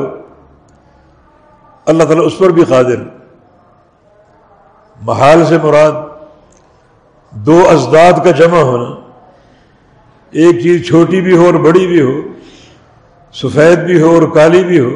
اللہ 1.88 2.04
تعالیٰ 2.04 2.26
اس 2.26 2.38
پر 2.38 2.50
بھی 2.50 2.64
قادر 2.64 3.04
محال 5.02 5.46
سے 5.46 5.58
مراد 5.64 5.92
دو 7.34 7.62
ازداد 7.70 8.24
کا 8.24 8.32
جمع 8.32 8.62
ہونا، 8.62 8.90
ایک 10.34 10.60
چیز 10.64 10.88
چھوٹی 10.88 11.22
بھی 11.22 11.38
ہو 11.38 11.46
اور 11.46 11.54
بڑی 11.64 11.88
بھی 11.88 12.02
ہو، 12.02 12.20
سفید 13.36 13.80
بھی 13.80 14.02
ہو 14.02 14.14
اور 14.16 14.28
کالی 14.34 14.64
بھی 14.64 14.80
ہو، 14.80 14.90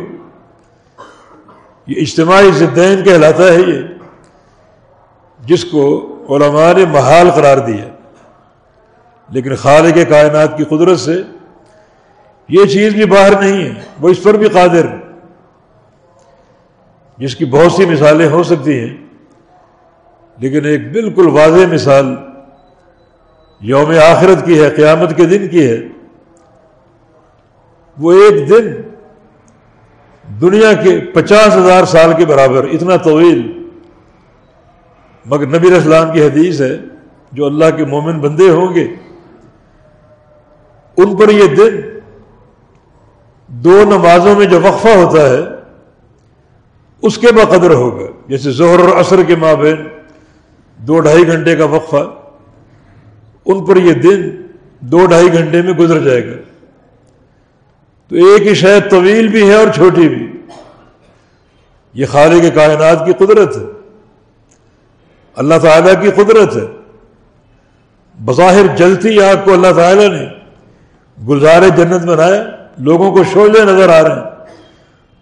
یہ 1.87 2.01
اجتماعی 2.01 2.51
زدین 2.51 3.03
کہلاتا 3.03 3.43
ہے 3.43 3.61
یہ، 3.61 3.81
جس 5.39 5.65
کو 5.65 5.85
علماء 6.29 6.71
نے 6.73 6.85
محال 6.91 7.29
قرار 7.35 7.57
دیا 7.67 7.85
لیکن 9.29 9.55
خالق 9.55 9.97
کائنات 10.09 10.57
کی 10.57 10.63
قدرت 10.69 10.99
سے 10.99 11.21
یہ 12.49 12.65
چیز 12.65 12.93
بھی 12.93 13.05
باہر 13.05 13.39
نہیں 13.41 13.63
ہے، 13.63 13.73
وہ 14.01 14.09
اس 14.09 14.23
پر 14.23 14.33
بھی 14.37 14.49
قادر 14.49 14.85
جس 17.17 17.35
کی 17.35 17.45
بہت 17.45 17.71
سی 17.71 17.85
مثالیں 17.85 18.27
ہو 18.29 18.43
سکتی 18.43 18.79
ہیں، 18.79 18.95
لیکن 20.37 20.65
ایک 20.65 20.91
بالکل 20.91 21.27
واضح 21.33 21.73
مثال 21.73 22.15
یوم 23.61 23.91
آخرت 24.03 24.45
کی 24.45 24.61
ہے، 24.61 24.69
قیامت 24.69 25.15
کے 25.17 25.25
دن 25.25 25.47
کی 25.47 25.67
ہے۔ 25.69 25.77
وہ 27.97 28.13
ایک 28.13 28.49
دن 28.49 28.71
دنیا 30.41 30.73
کے 30.83 30.99
پچاس 31.13 31.55
ہزار 31.55 31.83
سال 31.85 32.13
کے 32.17 32.25
برابر، 32.25 32.63
اتنا 32.73 32.95
طویل 33.03 33.41
مگر 35.25 35.47
نبی 35.47 35.75
اسلام 35.75 36.13
کی 36.13 36.21
حدیث 36.21 36.61
ہے، 36.61 36.79
جو 37.31 37.45
اللہ 37.45 37.65
کے 37.77 37.85
مومن 37.85 38.19
بندے 38.19 38.49
ہوں 38.49 38.75
گے، 38.75 38.87
ان 40.97 41.15
پر 41.15 41.29
یہ 41.29 41.55
دن 41.55 41.99
دو 43.47 43.83
نمازوں 43.85 44.35
میں 44.35 44.45
جو 44.45 44.61
وقفہ 44.61 44.87
ہوتا 44.87 45.29
ہے، 45.29 45.39
اس 47.01 47.17
کے 47.17 47.27
بقدر 47.31 47.71
ہوگا۔ 47.71 48.05
جیسے 48.27 48.51
زہر 48.51 48.79
اور 48.79 48.99
عصر 48.99 49.23
کے 49.23 49.35
مابین 49.35 49.87
دو 50.77 50.99
ڈھائی 50.99 51.27
گھنٹے 51.27 51.55
کا 51.55 51.65
وقفہ، 51.65 52.13
ان 53.45 53.65
پر 53.65 53.77
یہ 53.77 53.93
دن 53.93 54.29
دو 54.79 55.05
ڈھائی 55.05 55.33
گھنٹے 55.33 55.61
میں 55.61 55.73
گزر 55.73 55.99
جائے 55.99 56.27
گا۔ 56.27 56.35
تو 58.07 58.15
ایک 58.15 58.47
ہی 58.47 58.53
شاید 58.53 58.89
طویل 58.89 59.27
بھی 59.27 59.49
ہے 59.49 59.55
اور 59.55 59.67
چھوٹی 59.75 60.09
بھی۔ 60.09 60.31
یہ 61.93 62.05
خالق 62.05 62.55
کائنات 62.55 63.05
کی 63.05 63.25
قدرت 63.25 63.57
ہے۔ 63.57 63.74
اللہ 65.35 65.55
تعالیٰ 65.61 66.01
کی 66.01 66.11
قدرت 66.11 66.55
ہے۔ 66.55 66.65
بظاہر 68.25 68.75
جلتی 68.75 69.21
آگ 69.21 69.35
کو 69.43 69.53
اللہ 69.53 69.73
تعالیٰ 69.75 70.09
نے 70.09 70.27
گلزار 71.27 71.61
جنت 71.77 72.05
بنایا، 72.05 72.43
لوگوں 72.77 73.11
کو 73.11 73.23
شعلے 73.23 73.65
نظر 73.65 73.89
آ 73.89 74.03
رہے 74.03 74.15
ہیں۔ 74.15 74.29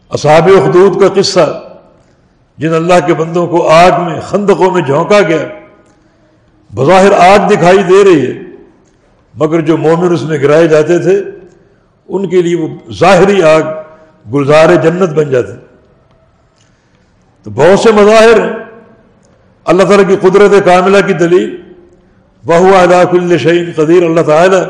اصحاب 0.10 0.49
حدود 0.65 1.02
کا 1.02 1.21
قصہ، 1.21 1.62
جن 2.58 2.73
اللہ 2.73 2.93
کے 3.06 3.13
بندوں 3.13 3.47
کو 3.47 3.69
آگ 3.69 4.02
میں، 4.02 4.21
خندقوں 4.21 4.71
میں 4.71 4.82
جھونکا 4.82 5.21
گیا۔ 5.21 5.45
بظاہر 6.76 7.12
آگ 7.12 7.47
دکھائی 7.47 7.84
دے 7.84 8.04
رہی 8.04 8.26
ہے، 8.28 8.41
مگر 9.34 9.62
جو 9.62 9.78
مومن 9.78 10.13
اس 10.13 10.21
میں 10.21 10.41
گرائے 10.41 10.67
جاتے 10.67 10.99
تھے، 10.99 11.23
ان 12.08 12.30
کے 12.30 12.41
لیے 12.41 12.56
وہ 12.56 12.67
ظاہری 12.91 13.43
آگ 13.43 13.62
گلزار 14.34 14.76
جنت 14.76 15.10
بن 15.10 15.30
جاتے 15.30 15.52
تو 17.43 17.52
بہت 17.52 17.80
سے 17.80 17.91
مظاہر 17.91 18.39
ہیں 18.39 18.62
اللہ 19.65 19.84
تعالیٰ 19.84 20.08
کی 20.08 20.15
قدرت 20.15 20.65
کاملہ 20.65 20.97
کی 21.06 21.13
دلیل۔ 21.13 21.62
وہ 22.45 22.54
علاق 22.54 23.13
الشعین 23.13 23.71
قدیر، 23.76 24.04
اللہ 24.04 24.21
تعالیٰ 24.21 24.63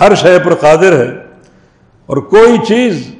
ہر 0.00 0.14
شے 0.14 0.38
پر 0.44 0.54
قادر 0.54 0.92
ہے 0.92 1.18
اور 2.06 2.16
کوئی 2.16 2.58
چیز 2.68 3.14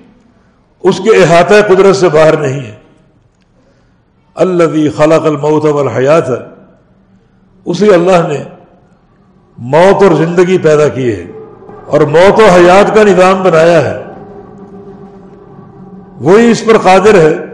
اس 0.82 0.98
کے 0.98 1.22
احاطہ 1.22 1.54
قدرت 1.68 1.96
سے 1.96 2.08
باہر 2.08 2.36
نہیں 2.36 2.60
ہے۔ 2.60 2.74
اللہ 4.34 4.96
خلق 4.96 5.26
الموت 5.26 5.64
والحیات 5.64 6.28
ہے 6.28 6.44
اسی 7.64 7.94
اللہ 7.94 8.28
نے 8.28 8.44
موت 9.58 10.02
اور 10.02 10.12
زندگی 10.12 10.58
پیدا 10.58 10.88
کی 10.88 11.16
ہے 11.16 11.24
اور 11.86 12.00
موت 12.00 12.40
و 12.40 12.46
حیات 12.46 12.94
کا 12.94 13.02
نظام 13.02 13.42
بنایا 13.42 13.84
ہے۔ 13.84 14.04
وہی 16.20 16.50
اس 16.50 16.64
پر 16.64 16.78
قادر 16.78 17.14
ہے 17.14 17.47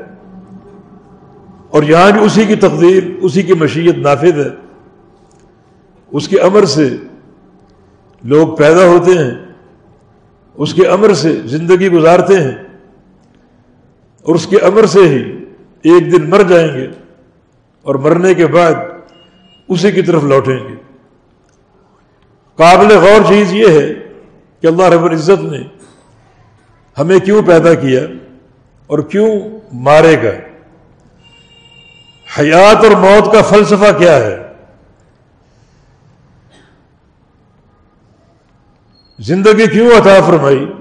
اور 1.74 1.82
یہاں 1.82 2.10
بھی 2.10 2.24
اسی 2.24 2.44
کی 2.46 2.54
تقدیر، 2.54 3.02
اسی 3.20 3.42
کی 3.42 3.52
مشیت 3.52 3.96
نافذ 3.98 4.38
ہے۔ 4.38 4.50
اس 6.10 6.28
کے 6.28 6.40
امر 6.40 6.64
سے 6.64 6.96
لوگ 8.22 8.56
پیدا 8.56 8.86
ہوتے 8.86 9.10
ہیں، 9.10 9.30
اس 10.54 10.74
کے 10.74 10.86
امر 10.86 11.14
سے 11.14 11.40
زندگی 11.44 11.88
گزارتے 11.88 12.40
ہیں 12.40 12.54
اور 14.22 14.34
اس 14.34 14.46
کے 14.46 14.58
امر 14.58 14.86
سے 14.86 15.08
ہی 15.08 15.22
ایک 15.82 16.12
دن 16.12 16.30
مر 16.30 16.42
جائیں 16.42 16.68
گے 16.68 16.86
اور 17.82 17.94
مرنے 17.94 18.34
کے 18.34 18.46
بعد 18.46 18.74
اسی 19.68 19.92
کی 19.92 20.02
طرف 20.02 20.24
لوٹیں 20.24 20.58
گے۔ 20.58 20.74
قابل 22.56 22.96
غور 22.96 23.20
چیز 23.28 23.52
یہ 23.52 23.68
ہے 23.68 23.94
کہ 24.60 24.66
اللہ 24.66 24.82
رب 24.82 25.04
العزت 25.04 25.44
نے 25.44 25.62
ہمیں 26.98 27.18
کیوں 27.18 27.42
پیدا 27.42 27.74
کیا 27.74 28.00
اور 28.86 28.98
کیوں 28.98 29.40
مارے 29.72 30.16
گا؟ 30.22 30.53
حیات 32.38 32.76
اور 32.76 32.90
موت 32.90 33.32
کا 33.32 33.42
فلسفہ 33.42 33.98
کیا 33.98 34.14
ہے؟ 34.16 34.52
زندگی 39.18 39.66
کیوں 39.66 39.90
عطا 39.90 40.26
فرمائی؟ 40.26 40.72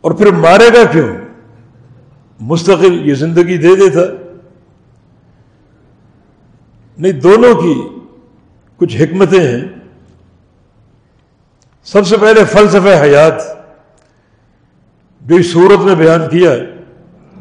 اور 0.00 0.10
پھر 0.10 0.32
مارے 0.32 0.68
گا 0.68 0.92
کیوں؟ 0.92 1.08
مستقل 2.40 3.08
یہ 3.08 3.14
زندگی 3.14 3.58
دے 3.58 3.76
دیتا۔ 3.76 4.00
نہیں، 6.98 7.12
دونوں 7.12 7.54
کی 7.54 7.82
کچھ 8.76 8.96
حکمتیں 8.96 9.40
ہیں۔ 9.40 9.68
سب 11.84 12.06
سے 12.06 12.16
پہلے 12.16 12.44
فلسفہ 12.44 13.02
حیات 13.02 13.42
بھی 15.26 15.42
صورت 15.42 15.78
میں 15.78 15.94
بیان 15.94 16.28
کیا 16.28 16.52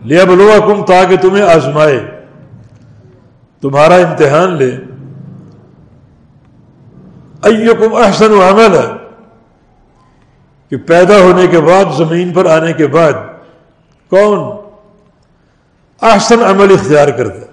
لیا 0.03 0.23
بلوا 0.23 0.59
کم 0.59 0.85
تاکہ 0.85 1.17
تمہیں 1.17 1.43
آزمائے۔ 1.43 1.99
تمہارا 3.61 3.95
امتحان 3.95 4.53
لے 4.53 4.77
ایکم 7.43 7.95
احسن 7.95 8.31
و 8.31 8.49
عمل۔ 8.49 8.75
ہے 8.75 8.99
کہ 10.69 10.77
پیدا 10.77 11.17
ہونے 11.17 11.47
کے 11.47 11.59
بعد، 11.59 11.85
زمین 11.97 12.33
پر 12.33 12.45
آنے 12.45 12.73
کے 12.73 12.87
بعد 12.87 13.13
کون 14.09 14.57
احسن 16.01 16.43
عمل 16.43 16.73
اختیار 16.73 17.07
کرتا 17.07 17.45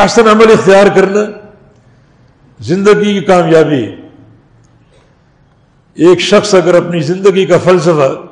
احسن 0.00 0.28
عمل 0.28 0.50
اختیار 0.50 0.86
کرنا 0.94 1.20
زندگی 2.60 3.14
کی 3.14 3.20
کامیابی 3.20 3.96
ایک 5.94 6.20
شخص 6.20 6.54
اگر 6.54 6.74
اپنی 6.74 7.00
زندگی 7.00 7.46
کا 7.46 7.58
فلسفہ 7.58 8.31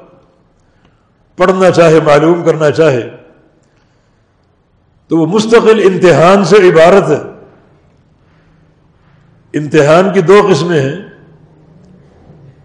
پڑھنا 1.41 1.71
چاہے، 1.71 2.01
معلوم 2.01 2.43
کرنا 2.45 2.71
چاہے، 2.71 3.11
تو 5.09 5.17
وہ 5.17 5.27
مستقل 5.27 5.83
امتحان 5.85 6.45
سے 6.45 6.57
عبارت 6.57 7.11
ہے۔ 7.11 7.21
امتحان 9.55 10.13
کی 10.13 10.21
دو 10.21 10.47
قسمیں 10.51 10.81
ہیں۔ 10.81 10.97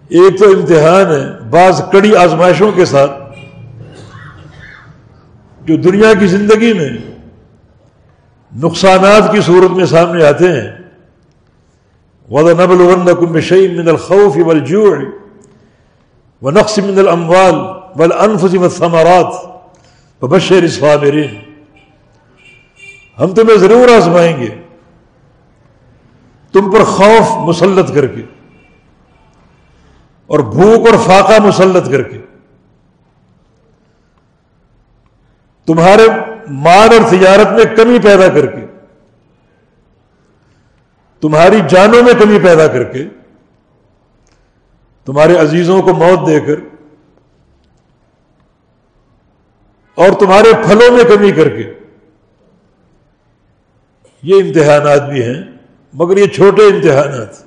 ایک 0.10 0.40
تو 0.40 0.46
امتحان 0.46 1.12
ہے 1.12 1.50
بعض 1.50 1.82
کڑی 1.92 2.16
آزمائشوں 2.16 2.72
کے 2.72 2.86
ساتھ، 2.86 3.12
جو 5.62 5.76
دنیا 5.78 6.14
کی 6.20 6.28
زندگی 6.28 6.74
میں 6.74 6.90
نقصانات 8.64 9.32
کی 9.32 9.42
صورت 9.42 9.72
میں 9.72 9.86
سامنے 9.86 10.26
آتے 10.26 10.62
ہیں۔ 10.62 10.72
وَدَ 12.32 12.62
نَبْلُغَنَّكُمْ 12.62 13.28
بِشَيْءٍ 13.28 13.78
مِّنَ 13.78 13.90
الْخَوْفِ 13.90 14.40
وَالْجُوعِ 14.40 15.06
وَنَقْصٍ 16.42 16.84
مِّنَ 16.84 17.00
الْأَمْوَالِ 17.96 18.22
وَالْأَنفُسِ 18.22 18.58
وَالثَّمَرَاتِ 18.58 19.48
وَبَشِّرِ 20.22 20.62
الصَّابِرِينَ۔ 20.62 21.38
ہم 23.20 23.34
تمہیں 23.34 23.58
ضرور 23.58 23.96
آزمائیں 23.96 24.40
گے۔ 24.40 24.62
تم 26.52 26.72
پر 26.72 26.84
خوف 26.84 27.38
مسلط 27.38 27.96
کر 27.96 28.08
کے۔ 28.08 28.22
اور 30.28 30.40
بھوک 30.40 30.88
اور 30.88 31.00
فاقہ 31.06 31.42
مسلط 31.42 31.92
کر 31.92 32.04
کے۔ 32.04 32.22
تمہارے 35.66 36.08
مال 36.50 36.90
اور 36.94 37.10
تجارت 37.10 37.48
میں 37.48 37.76
کمی 37.76 38.00
پیدا 38.00 38.28
کر 38.28 38.46
کے۔ 38.46 38.66
تمہاری 41.22 41.58
جانوں 41.70 42.04
میں 42.04 42.14
کمی 42.14 42.40
پیدا 42.40 42.68
کر 42.68 42.84
کے۔ 42.84 43.06
تمہارے 45.06 45.38
عزیزوں 45.38 45.82
کو 45.82 45.94
موت 45.94 46.28
دے 46.28 46.40
کر۔ 46.40 46.75
اور 49.96 50.12
تمہارے 50.20 50.54
پھلوں 50.68 50.98
میں 50.98 51.04
کمی 51.04 51.32
کر 51.32 51.50
کے۔ 51.50 51.74
یہ 54.24 54.36
امتحانات 54.44 55.10
بھی 55.10 55.24
ہیں، 55.24 55.44
مگر 55.94 56.18
یہ 56.18 56.26
چھوٹے 56.26 56.62
امتحانات۔ 56.62 57.46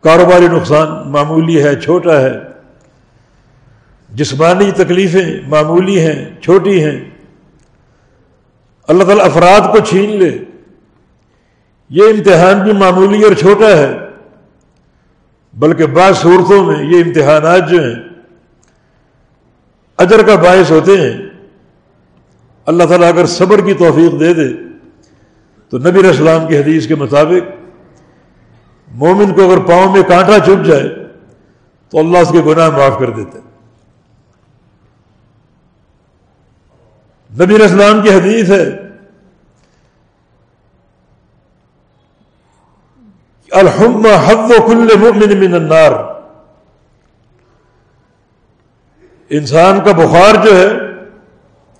کاروباری 0.00 0.48
نقصان 0.48 1.10
معمولی 1.10 1.62
ہے، 1.62 1.80
چھوٹا 1.80 2.20
ہے۔ 2.20 2.32
جسمانی 4.10 4.70
تکلیفیں 4.70 5.40
معمولی 5.48 6.00
ہیں، 6.00 6.40
چھوٹی 6.40 6.84
ہیں۔ 6.84 7.10
اللہ 8.88 9.04
تعالیٰ 9.04 9.24
افراد 9.24 9.60
کو 9.72 9.78
چھین 9.78 10.10
لے۔ 10.10 10.38
یہ 11.88 12.04
امتحان 12.04 12.62
بھی 12.62 12.72
معمولی 12.72 13.22
اور 13.22 13.32
چھوٹا 13.32 13.76
ہے، 13.76 13.98
بلکہ 15.54 15.86
بعض 15.86 16.16
صورتوں 16.16 16.64
میں 16.64 16.84
یہ 16.84 17.04
امتحانات 17.06 17.70
جو 17.70 17.84
ہیں 17.84 18.09
اجر 20.00 20.26
کا 20.26 20.34
باعث 20.34 20.70
ہوتے 20.70 20.96
ہیں۔ 21.00 21.16
اللہ 22.66 22.84
تعالیٰ 22.84 23.08
اگر 23.08 23.26
صبر 23.26 23.60
کی 23.60 23.74
توفیق 23.74 24.20
دے 24.20 24.34
دے، 24.34 24.48
تو 25.68 25.78
نبی 25.78 26.08
اسلام 26.08 26.46
کی 26.46 26.58
حدیث 26.58 26.86
کے 26.86 26.94
مطابق 26.94 27.50
مومن 28.88 29.32
کو 29.34 29.50
اگر 29.50 29.60
پاؤں 29.66 29.92
میں 29.92 30.02
کانٹا 30.02 30.38
چپ 30.38 30.64
جائے، 30.64 30.88
تو 31.92 31.98
اللہ 31.98 32.18
اس 32.18 32.30
کے 32.32 32.40
گناہ 32.46 32.70
معاف 32.70 32.98
کر 32.98 33.10
دیتے 33.10 33.38
نبی 37.30 37.62
اسلام 37.62 38.02
کی 38.02 38.10
حدیث 38.10 38.50
ہے 38.50 38.64
الحم 43.50 44.06
حد 44.06 44.50
و 44.50 44.62
کل 44.66 44.88
مؤمن 44.98 45.38
من 45.38 45.54
النار۔ 45.54 46.19
انسان 49.30 49.80
کا 49.84 49.92
بخار 49.92 50.44
جو 50.44 50.56
ہے، 50.56 50.68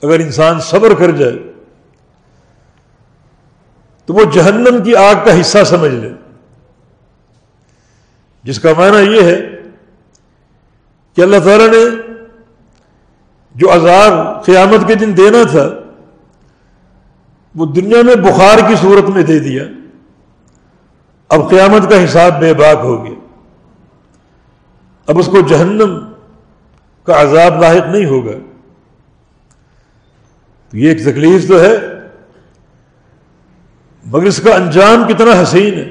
اگر 0.03 0.21
انسان 0.21 0.61
صبر 0.61 0.95
کر 0.95 1.11
جائے، 1.11 1.53
تو 4.07 4.15
وہ 4.15 4.25
جہنم 4.25 4.83
کی 4.85 4.97
آگ 4.97 5.15
کا 5.25 5.41
حصہ 5.41 5.65
سمجھ 5.65 5.93
لے۔ 5.93 6.13
جس 8.45 8.61
کا 8.61 8.73
معنی 8.79 9.17
یہ 9.17 9.23
ہے 9.23 9.63
کہ 11.15 11.21
اللہ 11.23 11.37
تعالیٰ 11.45 11.69
نے 11.69 12.13
جو 13.55 13.73
عذاب 13.73 14.45
قیامت 14.45 14.89
کے 14.89 14.95
دن 14.95 15.17
دینا 15.17 15.39
تھا، 15.51 15.71
وہ 17.55 17.67
دنیا 17.67 18.03
میں 18.03 18.15
بخار 18.15 18.59
کی 18.69 18.75
صورت 18.81 19.05
میں 19.09 19.23
دے 19.23 19.39
دیا۔ 19.39 19.65
اب 21.29 21.51
قیامت 21.51 21.91
کا 21.91 22.05
حساب 22.05 22.41
بے 22.41 22.55
باک 22.55 22.77
ہو 22.77 23.05
گیا۔ 23.05 23.15
اب 25.07 25.19
اس 25.19 25.27
کو 25.27 25.41
جہنم 25.41 26.10
کا 27.11 27.23
عذاب 27.23 27.61
لاحق 27.61 27.89
نہیں 27.89 28.05
ہوگا۔ 28.05 28.33
یہ 30.73 30.89
ایک 30.89 31.03
تکلیف 31.03 31.49
تو 31.49 31.61
ہے، 31.61 31.77
مگر 34.05 34.23
اس 34.23 34.41
کا 34.41 34.55
انجام 34.55 35.09
کتنا 35.09 35.43
حسین 35.43 35.75
ہے۔ 35.75 35.89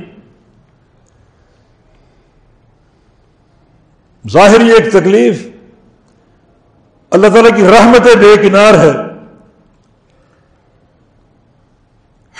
ظاہر 4.29 4.61
یہ 4.61 4.73
ایک 4.73 4.91
تکلیف، 4.91 5.47
اللہ 7.11 7.27
تعالیٰ 7.27 7.55
کی 7.55 7.63
رحمت 7.63 8.17
بے 8.17 8.35
کنار 8.41 8.73
ہے۔ 8.73 8.91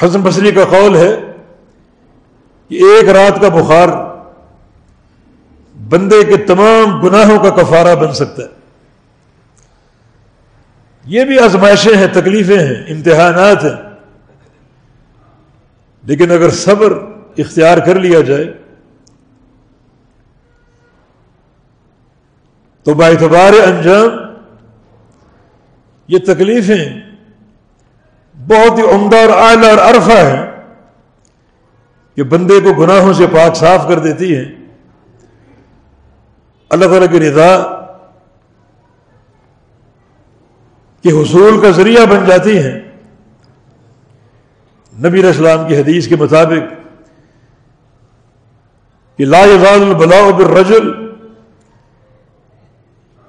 حسن 0.06 0.22
بصری 0.22 0.52
کا 0.52 0.66
قول 0.66 0.96
ہے 0.96 1.16
کہ 2.68 2.76
ایک 2.76 3.10
رات 3.10 3.42
کا 3.42 3.50
بخار 3.50 3.88
بندے 5.90 6.24
کے 6.24 6.38
تمام 6.38 7.02
گناہوں 7.02 7.40
کا 7.40 7.50
کفارہ 7.50 7.96
بن 7.96 8.14
سکتا 8.14 8.44
ہے۔ 8.44 8.59
یہ 11.06 11.26
بھی 11.26 11.40
آزمائشیں 11.40 11.98
ہیں، 11.98 12.08
تکلیفیں 12.14 12.60
ہیں، 12.60 12.94
امتحانات 12.94 13.64
ہیں۔ 13.64 13.90
لیکن 16.04 16.32
اگر 16.32 16.50
صبر 16.50 16.94
اختیار 17.38 17.78
کر 17.78 17.96
لیا 17.96 18.22
جائے، 18.22 18.54
تو 22.84 22.94
باعتبار 22.94 23.68
انجام 23.68 24.34
یہ 26.08 26.20
تکلیفیں 26.20 27.00
بہت 28.48 28.78
ہی 28.78 28.84
عمدہ 28.84 29.16
اور 29.16 29.30
اعلیٰ 29.30 29.78
اور 29.78 29.94
عرفہ 29.94 30.28
ہیں۔ 30.28 30.52
کہ 32.16 32.24
بندے 32.24 32.60
کو 32.60 32.74
گناہوں 32.74 33.14
سے 33.14 33.28
پاک 33.28 33.56
صاف 33.56 33.88
کر 33.88 34.00
دیتی 34.00 34.38
ہیں۔ 34.38 34.46
اللہ 36.70 36.86
تعالیٰ 36.86 37.12
کی 37.12 37.20
رضا 37.20 37.79
کے 41.04 41.12
حصول 41.12 41.62
کا 41.62 41.70
ذریعہ 41.70 42.06
بن 42.06 42.26
جاتی 42.26 42.58
ہیں۔ 42.58 42.80
نبی 45.00 45.28
اسلام 45.28 45.68
کی 45.68 45.78
حدیث 45.78 46.08
کے 46.08 46.16
مطابق 46.16 46.74
کہ 49.18 49.26
لا 49.26 49.40
یزال 49.40 49.84
البلاء 49.84 50.32
بالرجل، 50.32 50.92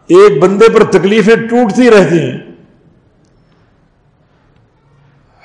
ایک 0.06 0.42
بندے 0.42 0.68
پر 0.68 0.84
تکلیفیں 0.84 1.36
ٹوٹتی 1.36 1.90
رہتی 1.90 2.18
ہیں۔ 2.18 2.38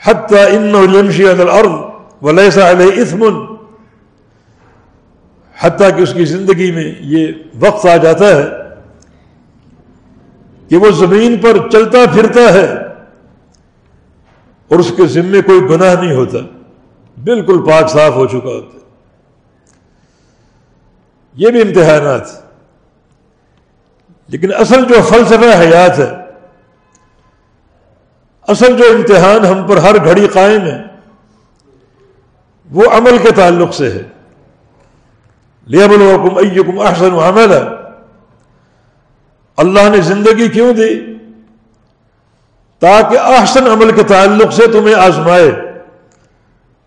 حتى 0.03 0.39
انه 0.39 0.93
يمشي 0.93 1.23
على 1.23 1.41
الارض 1.41 1.69
وليس 2.21 2.57
عليه 2.57 3.01
اثم، 3.01 3.23
حتیٰ 5.59 5.97
کہ 5.97 6.01
اس 6.01 6.13
کی 6.13 6.25
زندگی 6.25 6.71
میں 6.71 6.93
یہ 6.99 7.27
وقت 7.59 7.85
آ 7.85 7.97
جاتا 7.97 8.35
ہے۔ 8.35 8.64
کہ 10.69 10.78
وہ 10.78 10.91
زمین 10.91 11.39
پر 11.41 11.69
چلتا 11.69 11.97
پھرتا 12.13 12.54
ہے 12.54 12.73
اور 14.67 14.80
اس 14.80 14.93
کے 14.97 15.08
ذمے 15.08 15.41
کوئی 15.41 15.62
گناہ 15.62 16.01
نہیں 16.01 16.15
ہوتا 16.15 16.38
بالکل 17.23 17.65
پاک 17.69 17.89
صاف 17.89 18.13
ہو 18.13 18.25
چکا 18.28 18.49
ہوتا 18.49 18.78
یہ 21.34 21.49
بھی 21.49 21.62
امتحانات۔ 21.62 22.21
لیکن 24.28 24.54
اصل 24.54 24.86
جو 24.86 24.95
فلسفہ 25.01 25.60
حیات 25.60 25.99
ہے، 25.99 26.15
اصل 28.47 28.78
جو 28.78 28.84
امتحان 28.95 29.45
ہم 29.45 29.67
پر 29.67 29.78
ہر 29.78 30.06
گھڑی 30.06 30.28
قائم 30.28 30.62
ہے، 30.62 30.84
وہ 32.71 32.84
عمل 32.91 33.17
کے 33.17 33.32
تعلق 33.32 33.73
سے 33.73 33.91
ہے۔ 33.91 34.04
لیا 35.65 35.88
بلوکم 35.88 36.38
ایکم 36.38 36.80
احسن 36.80 37.13
عمل 37.13 37.54
ہے 37.54 37.85
اللہ 39.58 39.89
نے 39.89 40.02
زندگی 40.02 40.50
کیوں 40.50 40.74
دی؟ 40.74 41.13
تاکہ 42.80 43.18
احسن 43.18 43.68
عمل 43.68 43.91
کے 43.91 44.04
تعلق 44.04 44.54
سے 44.54 44.68
تمہیں 44.68 44.96
آزمائے 44.96 45.50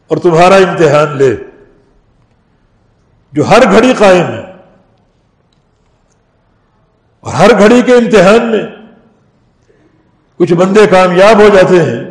اور 0.07 0.17
تمہارا 0.17 0.55
امتحان 0.55 1.17
لے۔ 1.17 1.37
جو 3.33 3.49
ہر 3.49 3.71
گھڑی 3.73 3.93
قائم 3.99 4.27
ہے 4.27 4.53
اور 7.21 7.35
ہر 7.35 7.59
گھڑی 7.59 7.83
کے 7.83 7.95
امتحان 7.95 8.51
میں 8.51 8.63
کچھ 10.37 10.55
بندے 10.55 10.87
کامیاب 10.87 11.37
ہو 11.37 11.49
جاتے 11.49 11.83
ہیں 11.83 12.11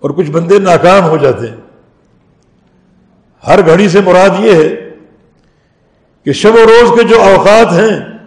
اور 0.00 0.10
کچھ 0.10 0.30
بندے 0.30 0.58
ناکام 0.58 1.04
ہو 1.04 1.16
جاتے 1.16 1.50
ہیں۔ 1.50 1.56
ہر 3.46 3.66
گھڑی 3.66 3.88
سے 3.88 4.00
مراد 4.00 4.30
یہ 4.38 4.54
ہے 4.54 4.90
کہ 6.24 6.32
شب 6.32 6.54
و 6.54 6.66
روز 6.66 7.00
کے 7.00 7.08
جو 7.08 7.22
اوقات 7.22 7.72
ہیں 7.72 8.17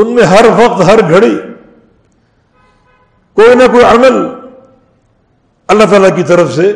ان 0.00 0.14
میں 0.14 0.24
ہر 0.24 0.44
وقت 0.44 0.84
ہر 0.84 1.10
گھڑی، 1.10 1.38
کوئی 3.32 3.54
نہ 3.54 3.64
کوئی 3.72 3.84
عمل 3.84 4.28
اللہ 5.66 5.84
تعالی 5.84 6.08
کی 6.16 6.22
طرف 6.22 6.54
سے 6.54 6.72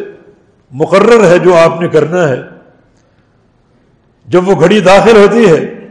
مقرر 0.71 1.25
ہے 1.31 1.39
جو 1.39 1.57
آپ 1.57 1.81
نے 1.81 1.89
کرنا 1.89 2.29
ہے۔ 2.29 2.43
جب 4.25 4.49
وہ 4.49 4.61
گھڑی 4.61 4.81
داخل 4.81 5.17
ہوتی 5.17 5.49
ہے 5.51 5.89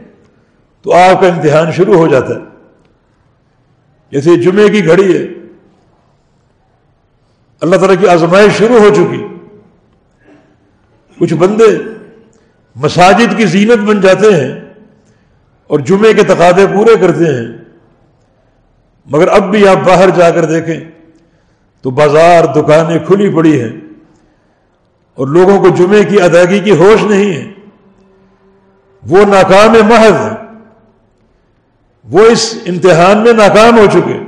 تو 0.82 0.94
آپ 0.94 1.20
کا 1.20 1.26
امتحان 1.26 1.72
شروع 1.72 1.96
ہو 1.96 2.08
جاتا 2.08 2.34
ہے۔ 2.34 2.40
جیسے 4.10 4.36
جمعے 4.36 4.68
کی 4.68 4.86
گھڑی 4.86 5.16
ہے، 5.18 5.26
اللہ 7.60 7.76
تعالیٰ 7.76 8.00
کی 8.00 8.08
آزمائش 8.08 8.52
شروع 8.58 8.78
ہو 8.78 8.94
چکی۔ 8.94 9.26
کچھ 11.18 11.34
بندے 11.34 11.78
مساجد 12.76 13.36
کی 13.36 13.46
زینت 13.46 13.78
بن 13.78 14.00
جاتے 14.00 14.36
ہیں۔ 14.36 14.71
اور 15.72 15.80
جمعے 15.80 16.14
کے 16.14 16.22
تقاضے 16.22 16.66
پورے 16.66 16.96
کرتے 16.96 17.24
ہیں۔ 17.24 17.64
مگر 19.06 19.28
اب 19.28 19.50
بھی 19.50 19.68
آپ 19.68 19.76
باہر 19.76 20.10
جا 20.10 20.30
کر 20.30 20.44
دیکھیں 20.44 20.80
تو 21.82 21.90
بازار 21.90 22.44
دکانیں 22.44 22.98
کھلی 22.98 23.34
پڑی 23.34 23.62
ہیں 23.62 23.80
اور 25.14 25.26
لوگوں 25.26 25.58
کو 25.58 25.68
جمعے 25.68 26.04
کی 26.04 26.20
ادائیگی 26.20 26.58
کی 26.58 26.70
ہوش 26.70 27.02
نہیں 27.02 27.32
ہے۔ 27.32 27.52
وہ 29.08 29.24
ناکام 29.24 29.72
محض 29.72 30.12
ہے 30.12 30.30
وہ 32.04 32.20
اس 32.20 32.58
امتحان 32.66 33.18
میں 33.18 33.32
ناکام 33.32 33.78
ہو 33.78 33.86
چکے۔ 33.92 34.18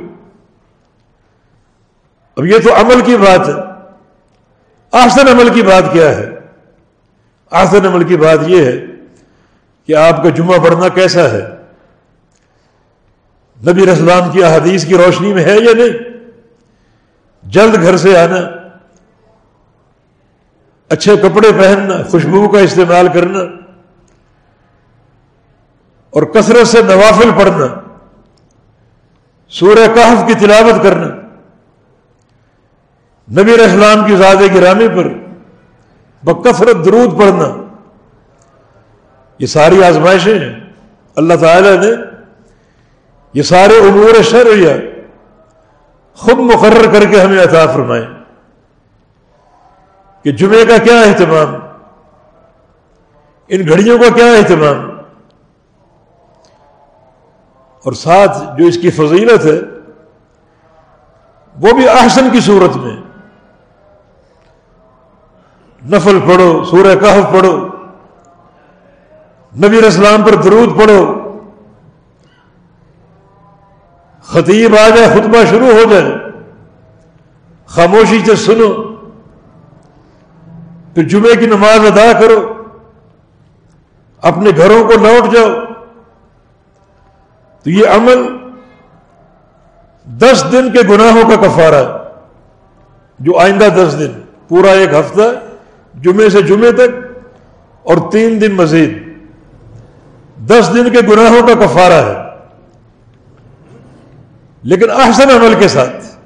اب 2.37 2.47
یہ 2.47 2.59
تو 2.59 2.75
عمل 2.75 3.01
کی 3.05 3.17
بات 3.17 3.49
ہے۔ 3.49 3.55
آسن 4.91 5.29
عمل 5.29 5.49
کی 5.49 5.63
بات 5.63 5.93
کیا 5.93 6.17
ہے؟ 6.17 6.31
آسن 7.51 7.87
عمل 7.87 8.05
کی 8.05 8.17
بات 8.17 8.39
یہ 8.47 8.65
ہے 8.65 8.87
کہ 9.89 9.97
آپ 9.97 10.23
کا 10.23 10.29
جمعہ 10.29 10.59
پڑھنا 10.59 10.89
کیسا 10.89 11.31
ہے؟ 11.31 11.43
نبی 13.61 13.91
اسلام 13.91 14.31
کی 14.31 14.45
احادیث 14.45 14.85
کی 14.87 14.97
روشنی 14.97 15.33
میں 15.35 15.45
ہے 15.45 15.57
یا 15.57 15.73
نہیں؟ 15.75 15.99
جلد 17.45 17.75
گھر 17.83 17.97
سے 17.97 18.17
آنا، 18.19 18.39
اچھے 20.91 21.17
کپڑے 21.17 21.49
پہننا، 21.53 22.03
خوشبو 22.11 22.49
کا 22.49 22.59
استعمال 22.59 23.09
کرنا، 23.09 23.41
اور 26.13 26.23
کثرت 26.23 26.67
سے 26.67 26.83
نوافل 26.83 27.31
پڑھنا، 27.39 27.67
سورہ 29.53 29.87
کہف 29.95 30.27
کی 30.27 30.35
تلاوت 30.35 30.83
کرنا۔ 30.83 31.09
نبی 33.29 33.53
اسلام 33.55 34.07
کی 34.07 34.17
زاد 34.17 34.43
گرامی 34.55 34.89
پر 34.89 35.09
بکثرت 36.23 36.85
درود 36.85 37.19
پڑھنا۔ 37.19 37.49
یہ 39.39 39.47
ساری 39.47 39.85
آزمائشیں 39.85 40.39
ہیں۔ 40.39 40.71
اللہ 41.17 41.35
تعالی 41.35 41.77
نے 41.77 42.05
یہ 43.35 43.43
سارے 43.43 43.77
امور 43.77 44.23
شرعیہ 44.23 44.73
خود 46.15 46.39
مقرر 46.39 46.93
کر 46.93 47.05
کے 47.11 47.21
ہمیں 47.21 47.43
عطا 47.43 47.73
فرمائے۔ 47.73 48.07
کہ 50.23 50.33
جمعے 50.33 50.65
کا 50.65 50.77
کیا 50.79 51.01
اہتمام، 51.01 51.55
ان 53.49 53.69
گھڑیوں 53.69 53.99
کا 53.99 54.15
کیا 54.15 54.27
اہتمام۔ 54.27 54.91
اور 57.85 57.93
ساتھ 57.93 58.39
جو 58.59 58.65
اس 58.65 58.79
کی 58.83 58.91
فضیلت 58.91 59.45
ہے، 59.45 59.61
وہ 61.57 61.73
بھی 61.73 61.89
احسن 61.89 62.31
کی 62.33 62.41
صورت 62.41 62.77
میں۔ 62.77 62.97
نفل 65.85 66.21
پڑھو، 66.21 66.65
سورہ 66.65 66.95
کہف 66.95 67.33
پڑھو۔ 67.33 67.74
نبی 69.57 69.87
اسلام 69.87 70.23
پر 70.23 70.35
درود 70.35 70.81
پڑھو۔ 70.81 71.21
خطیب 74.23 74.75
آ 74.75 74.89
جائے، 74.89 75.09
خطبہ 75.09 75.45
شروع 75.51 75.67
ہو 75.67 75.91
جائے۔ 75.91 76.13
خاموشی 77.67 78.19
سے 78.27 78.37
سنو۔ 78.37 78.95
پھر 80.95 81.03
جمعے 81.03 81.37
کی 81.37 81.47
نماز 81.47 81.81
ادا 81.81 82.21
کرو۔ 82.21 82.53
اپنے 84.23 84.51
گھروں 84.57 84.85
کو 84.85 84.93
لوٹ 84.93 85.35
جاؤ۔ 85.35 85.49
تو 87.63 87.71
یہ 87.71 87.89
عمل 87.89 88.37
دس 90.05 90.45
دن 90.53 90.73
کے 90.73 90.81
گناہوں 90.89 91.31
کا 91.31 91.37
کفارہ 91.37 91.75
ہے۔ 91.75 92.05
جو 93.19 93.39
آئندہ 93.39 93.65
دس 93.65 93.99
دن، 93.99 94.21
پورا 94.49 94.71
ایک 94.71 94.91
ہفتہ، 94.95 95.23
جمعے 96.01 96.31
سے 96.31 96.43
جمعے 96.43 96.73
تک 96.73 97.19
اور 97.83 98.13
تین 98.13 98.41
دن 98.41 98.55
مزید۔ 98.55 99.04
دس 100.37 100.71
دن 100.75 100.91
کے 100.91 100.99
گناہوں 101.09 101.47
کا 101.47 101.67
کفارہ 101.67 101.93
ہے۔ 101.93 102.17
لیکن 104.63 104.91
احسن 104.91 105.31
عمل 105.31 105.55
کے 105.61 105.69
ساتھ۔ 105.69 106.17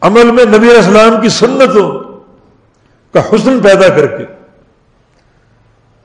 عمل 0.00 0.30
میں 0.30 0.44
نبی 0.44 0.70
اسلام 0.70 1.20
کی 1.20 1.28
سنتوں 1.28 2.18
کا 3.12 3.20
حسن 3.20 3.60
پیدا 3.60 3.88
کر 3.88 4.06
کے، 4.06 4.24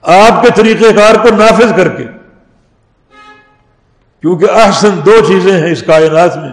آپ 0.01 0.43
کے 0.43 0.49
طریقہ 0.55 0.95
کار 0.95 1.15
کو 1.15 1.35
نافذ 1.35 1.73
کر 1.75 1.89
کے۔ 1.89 2.05
کیونکہ 4.21 4.47
احسن 4.53 4.99
دو 5.05 5.19
چیزیں 5.27 5.61
ہیں 5.61 5.71
اس 5.71 5.83
کائنات 5.83 6.37
میں۔ 6.37 6.49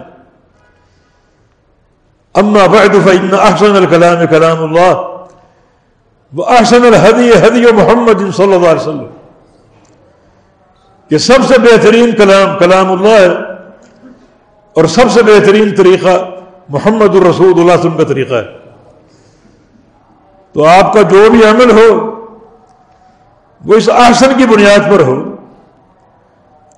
اما 2.33 2.65
بعد 2.65 3.05
فإن 3.05 3.29
احسن 3.39 3.75
الکلام 3.75 4.27
کلام 4.29 4.63
اللہ۔ 4.63 4.93
وہ 6.33 6.45
احسن 6.45 6.85
الحدی 6.85 7.31
حدی 7.31 7.71
محمد 7.71 8.35
صلی 8.35 8.53
اللہ 8.53 8.67
علیہ 8.67 8.81
وسلم۔ 8.81 9.18
کہ 11.09 11.17
سب 11.17 11.37
سے 11.47 11.59
بہترین 11.59 12.11
کلام 12.11 12.57
کلام 12.57 12.91
اللہ 12.91 13.07
ہے 13.07 13.27
اور 14.73 14.85
سب 14.85 15.11
سے 15.11 15.23
بہترین 15.23 15.75
طریقہ 15.75 16.29
محمد 16.69 17.15
الرسول 17.15 17.59
اللہ 17.59 17.73
وسلم 17.73 17.97
کا 17.97 18.03
طریقہ 18.03 18.33
ہے۔ 18.33 18.57
تو 20.53 20.65
آپ 20.65 20.93
کا 20.93 21.01
جو 21.01 21.29
بھی 21.31 21.45
عمل 21.45 21.71
ہو، 21.71 22.09
وہ 23.65 23.73
اس 23.73 23.89
آسن 23.89 24.37
کی 24.37 24.45
بنیاد 24.45 24.79
پر 24.79 24.99
ہو، 24.99 25.35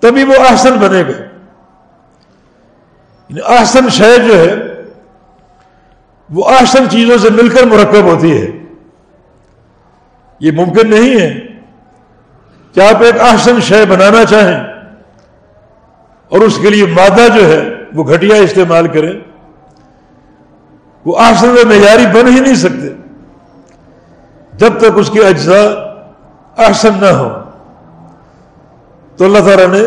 تبھی 0.01 0.23
وہ 0.23 0.33
آسن 0.49 0.73
بنے 0.73 1.01
گا۔ 1.01 1.23
یعنی 3.29 3.41
آسن 3.41 3.89
شے 3.89 4.17
جو 4.27 4.39
ہے، 4.39 4.55
وہ 6.29 6.49
آسن 6.49 6.89
چیزوں 6.89 7.17
سے 7.17 7.29
مل 7.29 7.49
کر 7.49 7.63
مرکب 7.63 8.03
ہوتی 8.03 8.41
ہے۔ 8.41 8.47
یہ 10.39 10.51
ممکن 10.51 10.89
نہیں 10.89 11.21
ہے۔ 11.21 11.50
کہ 12.73 12.79
آپ 12.79 13.03
ایک 13.03 13.21
آسن 13.21 13.59
شے 13.61 13.85
بنانا 13.85 14.25
چاہیں 14.25 14.59
اور 16.29 16.41
اس 16.41 16.59
کے 16.61 16.69
لیے 16.69 16.85
مادہ 16.85 17.27
جو 17.35 17.47
ہے 17.47 17.73
وہ 17.93 18.03
گھٹیا 18.03 18.35
استعمال 18.35 18.87
کریں؟ 18.87 19.11
وہ 21.05 21.19
آسن 21.19 21.47
میں 21.47 21.63
معیاری 21.63 22.05
بن 22.05 22.27
ہی 22.27 22.39
نہیں 22.39 22.55
سکتے۔ 22.55 22.87
جب 24.53 24.77
تک 24.77 24.91
اس 24.95 25.09
کے 25.09 25.27
اجزاء 25.27 25.67
آسن 26.57 26.89
نہ 26.99 27.05
ہو 27.05 27.29
تو 29.17 29.25
اللہ 29.25 29.39
تعالیٰ 29.39 29.67
نے 29.67 29.81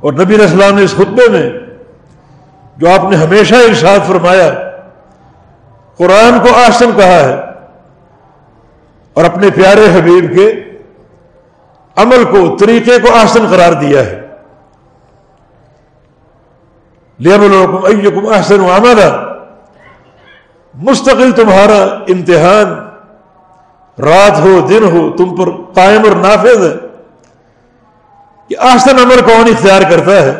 اور 0.00 0.12
نبی 0.12 0.34
اسلام 0.34 0.74
نے 0.74 0.82
اس 0.82 0.94
خطبے 0.94 1.28
میں 1.28 1.50
جو 2.76 2.90
آپ 2.90 3.10
نے 3.10 3.16
ہمیشہ 3.16 3.54
ارشاد 3.54 3.98
فرمایا، 4.06 4.50
قرآن 5.96 6.38
کو 6.40 6.56
آسن 6.56 6.90
کہا 6.96 7.20
ہے 7.28 7.34
اور 9.12 9.24
اپنے 9.24 9.50
پیارے 9.50 9.86
حبیب 9.98 10.34
کے 10.34 10.65
عمل 11.96 12.24
کو، 12.24 12.56
طریقے 12.56 12.98
کو 12.98 13.14
آسن 13.14 13.46
قرار 13.50 13.72
دیا 13.72 14.06
ہے۔ 14.06 14.22
لیکم 17.18 18.28
احسن 18.28 18.60
عملہ 18.60 19.32
مستقل 20.74 21.32
تمہارا 21.32 21.82
امتحان۔ 22.08 22.86
رات 24.02 24.40
ہو، 24.40 24.66
دن 24.70 24.84
ہو، 24.84 25.16
تم 25.16 25.36
پر 25.36 25.72
قائم 25.74 26.02
اور 26.08 26.16
نافذ 26.16 26.66
ہے۔ 26.66 26.74
کہ 28.48 28.56
آسن 28.58 28.98
عمل 28.98 29.20
کون 29.20 29.48
اختیار 29.48 29.82
کرتا 29.90 30.22
ہے؟ 30.22 30.30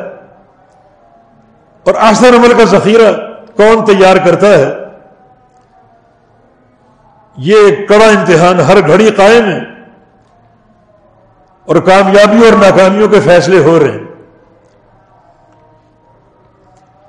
اور 1.84 1.94
آسن 1.98 2.34
عمل 2.34 2.52
کا 2.58 2.64
ذخیرہ 2.64 3.12
کون 3.56 3.84
تیار 3.84 4.16
کرتا 4.16 4.46
ہے؟ 4.46 4.74
یہ 7.36 7.56
ایک 7.56 7.88
کڑا 7.88 8.06
امتحان، 8.06 8.60
ہر 8.60 8.88
گھڑی 8.88 9.10
قائم 9.10 9.44
ہے۔ 9.44 9.75
اور 11.66 11.76
کامیابی 11.76 12.48
اور 12.48 12.52
ناکامیوں 12.52 13.09
کے 13.09 13.20
فیصلے 13.20 13.59
ہو 13.59 13.79
رہے 13.79 13.90
ہیں۔ 13.90 14.05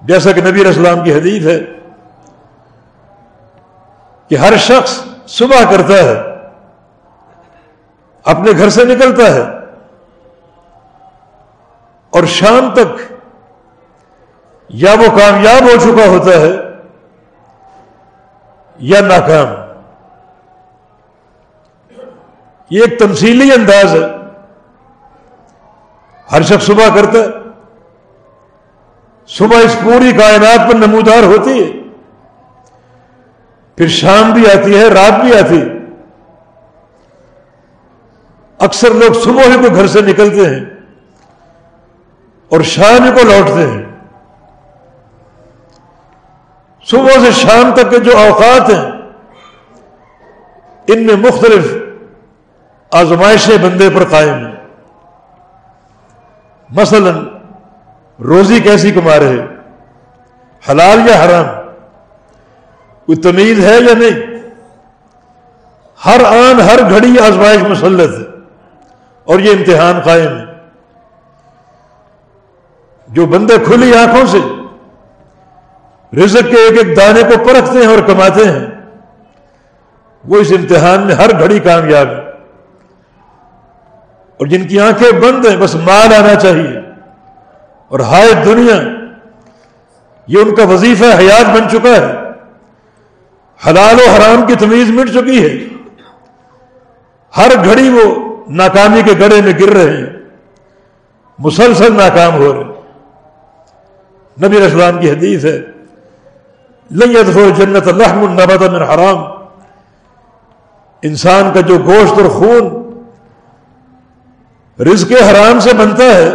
جیسا 0.01 0.31
کہ 0.31 0.41
نبی 0.41 0.67
اسلام 0.67 1.03
کی 1.03 1.13
حدیث 1.13 1.45
ہے 1.45 1.59
کہ 4.29 4.35
ہر 4.35 4.57
شخص 4.57 5.03
صبح 5.27 5.71
کرتا 5.71 5.93
ہے، 5.93 6.21
اپنے 8.23 8.51
گھر 8.51 8.69
سے 8.69 8.85
نکلتا 8.85 9.35
ہے 9.35 9.41
اور 12.09 12.23
شام 12.23 12.73
تک 12.73 13.13
یا 14.69 14.91
وہ 14.91 15.17
کامیاب 15.17 15.63
ہو 15.63 15.77
چکا 15.83 16.07
ہوتا 16.07 16.41
ہے 16.41 16.51
یا 18.77 19.01
ناکام۔ 19.01 19.47
یہ 22.69 22.81
ایک 22.81 22.99
تمثیلی 22.99 23.51
انداز 23.51 23.95
ہے۔ 23.95 24.16
ہر 26.31 26.41
شخص 26.41 26.65
صبح 26.65 26.95
کرتا 26.95 27.19
ہے۔ 27.19 27.27
صبح 29.27 29.57
اس 29.57 29.77
پوری 29.83 30.11
کائنات 30.11 30.71
پر 30.71 30.75
نمودار 30.75 31.23
ہوتی 31.23 31.63
ہے۔ 31.63 31.71
پھر 33.75 33.87
شام 33.87 34.31
بھی 34.31 34.51
آتی 34.51 34.77
ہے، 34.77 34.87
رات 34.87 35.21
بھی 35.21 35.37
آتی 35.37 35.61
ہے۔ 35.61 35.65
اکثر 38.59 38.91
لوگ 38.91 39.13
صبح 39.13 39.43
ہی 39.43 39.69
کو 39.69 39.75
گھر 39.75 39.87
سے 39.87 40.01
نکلتے 40.01 40.55
ہیں 40.55 40.65
اور 42.49 42.61
شام 42.61 43.03
ہی 43.03 43.11
کو 43.11 43.29
لوٹتے 43.29 43.67
ہیں۔ 43.67 43.85
صبح 46.83 47.25
سے 47.25 47.31
شام 47.31 47.73
تک 47.75 47.89
کے 47.89 47.99
جو 47.99 48.17
اوقات 48.17 48.69
ہیں، 48.69 48.91
ان 50.87 51.05
میں 51.05 51.15
مختلف 51.15 51.75
آزمائشیں 52.91 53.57
بندے 53.57 53.89
پر 53.89 54.03
قائم 54.03 54.33
ہیں۔ 54.33 54.56
مثلا، 56.69 57.11
روزی 58.19 58.59
کیسی 58.59 58.91
کما 58.91 59.19
رہے؟ 59.19 59.45
حلال 60.69 61.09
یا 61.09 61.25
حرام؟ 61.25 61.45
کوئی 63.05 63.15
تمیز 63.15 63.65
ہے 63.65 63.73
یا 63.73 63.97
نہیں؟ 63.97 64.37
ہر 66.05 66.23
آن، 66.23 66.61
ہر 66.61 66.89
گھڑی 66.89 67.19
آزمائش 67.19 67.61
مسلط 67.61 68.19
ہے 68.19 68.35
اور 69.23 69.39
یہ 69.39 69.51
امتحان 69.51 69.99
قائم 69.99 70.37
ہے۔ 70.37 70.45
جو 73.07 73.25
بندے 73.25 73.57
کھلی 73.65 73.93
آنکھوں 73.95 74.25
سے 74.25 74.37
رزق 76.23 76.51
کے 76.51 76.57
ایک 76.57 76.77
ایک 76.77 76.97
دانے 76.97 77.21
کو 77.23 77.45
پرکھتے 77.45 77.79
ہیں 77.79 77.87
اور 77.87 78.07
کماتے 78.07 78.51
ہیں، 78.51 78.65
وہ 80.27 80.37
اس 80.37 80.51
امتحان 80.51 81.01
میں 81.01 81.15
ہر 81.15 81.39
گھڑی 81.39 81.59
کامیاب 81.59 82.07
ہے۔ 82.07 82.26
اور 84.37 84.47
جن 84.47 84.67
کی 84.67 84.79
آنکھیں 84.79 85.11
بند 85.11 85.45
ہیں، 85.45 85.57
بس 85.57 85.75
مال 85.75 86.13
آنا 86.13 86.35
چاہیے۔ 86.35 86.79
اور 87.87 87.99
ہائے 87.99 88.33
دنیا، 88.33 88.75
یہ 90.27 90.39
ان 90.39 90.55
کا 90.55 90.63
وظیفہ 90.63 91.05
حیات 91.17 91.45
بن 91.45 91.69
چکا 91.69 91.89
ہے۔ 91.89 92.27
حلال 93.67 93.95
و 93.95 94.09
حرام 94.11 94.45
کی 94.45 94.55
تمیز 94.55 94.89
مٹ 94.89 95.09
چکی 95.09 95.43
ہے۔ 95.43 95.77
ہر 97.37 97.51
گھڑی 97.65 97.89
وہ 97.89 98.35
ناکامی 98.47 99.01
کے 99.01 99.11
گڑے 99.19 99.41
میں 99.41 99.53
گر 99.59 99.69
رہے 99.69 99.97
ہیں۔ 99.97 100.05
مسلسل 101.39 101.97
ناکام 101.97 102.35
ہو 102.35 102.53
رہے 102.53 102.63
نبی 104.47 104.65
اسلام 104.65 104.99
کی 104.99 105.11
حدیث 105.11 105.45
ہے 105.45 105.59
لیت 106.89 107.35
ہو 107.35 107.49
جنت 107.57 107.87
اللہ 107.87 108.13
من 108.13 108.41
حرام. 108.81 109.17
انسان 111.01 111.51
کا 111.53 111.61
جو 111.61 111.77
گوشت 111.77 112.21
اور 112.21 112.29
خون 112.29 112.86
رزق 114.79 115.11
حرام 115.11 115.59
سے 115.59 115.73
بنتا 115.73 116.03
ہے، 116.03 116.33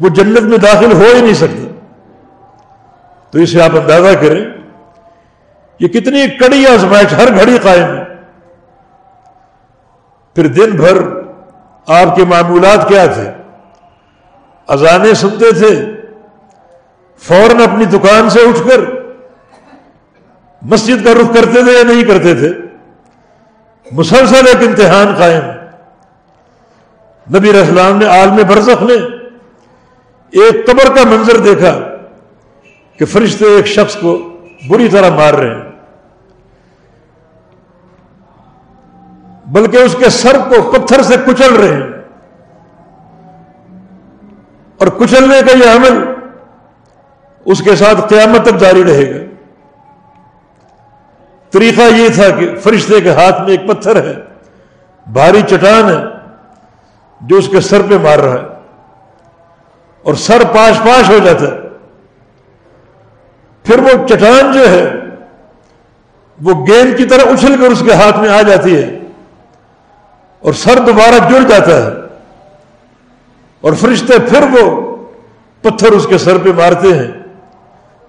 وہ 0.00 0.08
جنت 0.08 0.40
میں 0.40 0.58
داخل 0.58 0.92
ہو 0.92 1.04
ہی 1.14 1.20
نہیں 1.20 1.34
سکتا۔ 1.34 1.66
تو 3.30 3.38
اسے 3.38 3.62
آپ 3.62 3.70
اندازہ 3.74 4.14
کریں 4.14 4.44
یہ 5.78 5.88
کتنی 5.88 6.28
کڑی 6.28 6.66
آزمائش 6.66 7.12
ہر 7.12 7.34
گھڑی 7.36 7.58
قائم 7.62 7.96
ہے۔ 7.96 8.04
پھر 10.34 10.46
دن 10.46 10.70
بھر 10.70 11.02
آپ 11.86 12.16
کے 12.16 12.24
معمولات 12.24 12.88
کیا 12.88 13.06
تھے؟ 13.06 13.30
اذانے 14.66 15.14
سنتے 15.14 15.52
تھے، 15.52 16.00
فوراً 17.18 17.60
اپنی 17.60 17.84
دکان 17.84 18.30
سے 18.30 18.40
اٹھ 18.40 18.68
کر 18.68 18.80
مسجد 20.62 21.04
کا 21.04 21.12
رخ 21.12 21.34
کرتے 21.34 21.62
تھے 21.62 21.72
یا 21.72 21.84
نہیں 21.84 22.02
کرتے 22.02 22.34
تھے؟ 22.34 22.48
مسلسل 23.92 24.46
ایک 24.46 24.68
امتحان 24.68 25.14
قائم۔ 25.18 25.59
نبی 27.34 27.50
اسلام 27.50 27.96
نے 27.96 28.06
عالم 28.06 28.36
برزخ 28.48 28.82
نے 28.82 28.94
ایک 30.30 30.66
قبر 30.66 30.96
کا 30.96 31.04
منظر 31.04 31.36
دیکھا 31.36 31.80
کہ 32.98 33.04
فرشتے 33.04 33.44
ایک 33.44 33.66
شخص 33.66 33.96
کو 33.96 34.36
بری 34.68 34.88
طرح 34.88 35.10
مار 35.10 35.34
رہے 35.34 35.54
ہیں۔ 35.54 35.70
بلکہ 39.46 39.76
اس 39.76 39.96
کے 39.98 40.10
سر 40.10 40.36
کو 40.48 40.72
پتھر 40.72 41.02
سے 41.02 41.14
کچل 41.26 41.54
رہے 41.54 41.74
ہیں۔ 41.74 41.90
اور 44.78 44.86
کچلنے 44.86 45.40
کا 45.46 45.58
یہ 45.58 45.76
عمل 45.76 46.04
اس 47.44 47.62
کے 47.62 47.76
ساتھ 47.76 48.00
قیامت 48.08 48.42
تک 48.42 48.56
جاری 48.58 48.84
رہے 48.84 49.14
گا۔ 49.14 49.30
طریقہ 51.50 51.80
یہ 51.80 52.08
تھا 52.08 52.30
کہ 52.30 52.56
فرشتے 52.56 53.00
کے 53.00 53.10
ہاتھ 53.10 53.42
میں 53.42 53.50
ایک 53.50 53.68
پتھر 53.68 53.96
ہے، 53.96 54.14
بھاری 55.06 55.42
چٹان 55.42 55.88
ہے۔ 55.88 56.09
جو 57.20 57.36
اس 57.36 57.48
کے 57.48 57.60
سر 57.60 57.82
پہ 57.88 57.98
مار 57.98 58.18
رہا 58.18 58.32
ہے 58.32 58.46
اور 60.02 60.14
سر 60.14 60.42
پاش 60.54 60.78
پاش 60.78 61.10
ہو 61.10 61.18
جاتا 61.24 61.42
ہے۔ 61.42 61.60
پھر 63.62 63.78
وہ 63.78 64.06
چٹان 64.06 64.52
جو 64.52 64.70
ہے، 64.70 64.90
وہ 66.42 66.66
گیند 66.66 66.96
کی 66.96 67.04
طرح 67.04 67.22
اچھل 67.22 67.54
کر 67.60 67.70
اس 67.70 67.82
کے 67.86 67.92
ہاتھ 67.92 68.18
میں 68.18 68.28
آ 68.28 68.42
جاتی 68.42 68.82
ہے 68.82 68.98
اور 70.40 70.52
سر 70.52 70.78
دوبارہ 70.86 71.30
جڑ 71.30 71.48
جاتا 71.48 71.86
ہے۔ 71.86 71.90
اور 73.60 73.72
فرشتے 73.72 74.18
پھر 74.18 74.44
وہ 74.52 74.96
پتھر 75.60 75.92
اس 75.92 76.06
کے 76.06 76.18
سر 76.18 76.38
پہ 76.38 76.48
مارتے 76.52 76.88
ہیں۔ 76.88 77.08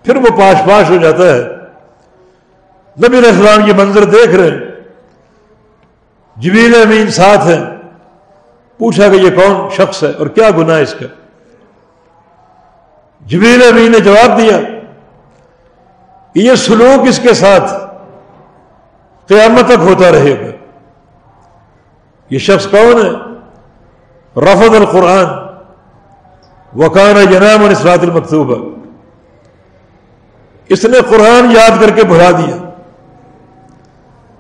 پھر 0.04 0.16
وہ 0.16 0.30
پاش 0.38 0.56
پاش 0.70 0.90
ہو 0.90 0.98
جاتا 0.98 1.24
ہے۔ 1.24 1.42
نبی 2.98 3.18
علیہ 3.18 3.30
السلام 3.30 3.68
یہ 3.68 3.74
منظر 3.74 4.04
دیکھ 4.04 4.36
رہے 4.36 4.48
ہیں۔ 4.48 4.60
جبیل 6.38 6.76
امین 6.76 7.12
ساتھ 7.12 7.48
ہیں۔ 7.48 7.81
پوچھا 8.82 9.10
کہ 9.10 9.16
یہ 9.16 9.30
کون 9.30 9.70
شخص 9.70 10.04
ہے 10.04 10.12
اور 10.12 10.28
کیا 10.28 10.50
گناہ 10.52 10.82
اس 10.82 10.94
کا؟ 10.94 11.06
جبیل 13.22 13.62
امین 13.72 13.92
نے 13.92 14.00
جواب 14.00 14.40
دیا 14.40 14.60
کہ 16.34 16.40
یہ 16.40 16.56
سلوک 16.56 17.08
اس 17.08 17.20
کے 17.20 17.34
ساتھ 17.34 17.72
قیامت 19.28 19.66
تک 19.66 19.80
ہوتا 19.80 20.12
رہے 20.12 20.46
گا۔ 20.46 20.66
یہ 22.30 22.38
شخص 22.38 22.68
کون 22.68 23.06
ہے؟ 23.06 23.12
رفض 24.42 24.76
القرآن۔ 24.76 25.26
وکانا 26.80 27.24
جنام 27.24 27.64
اسرات 27.70 28.00
المکتوبہ۔ 28.02 28.70
اس 30.70 30.86
نے 30.86 30.98
قرآن 31.10 31.52
یاد 31.52 31.82
کر 31.82 31.90
کے 31.90 32.04
بھلا 32.04 32.32
دیا۔ 32.32 32.70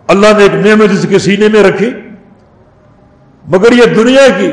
اللہ 0.07 0.27
نے 0.37 0.43
ایک 0.43 0.53
نعمت 0.53 0.89
اس 0.91 1.05
کے 1.09 1.19
سینے 1.19 1.47
میں 1.47 1.63
رکھی۔ 1.63 2.00
مگر 3.47 3.71
یہ 3.71 3.85
دنیا 3.85 4.27
کی، 4.37 4.51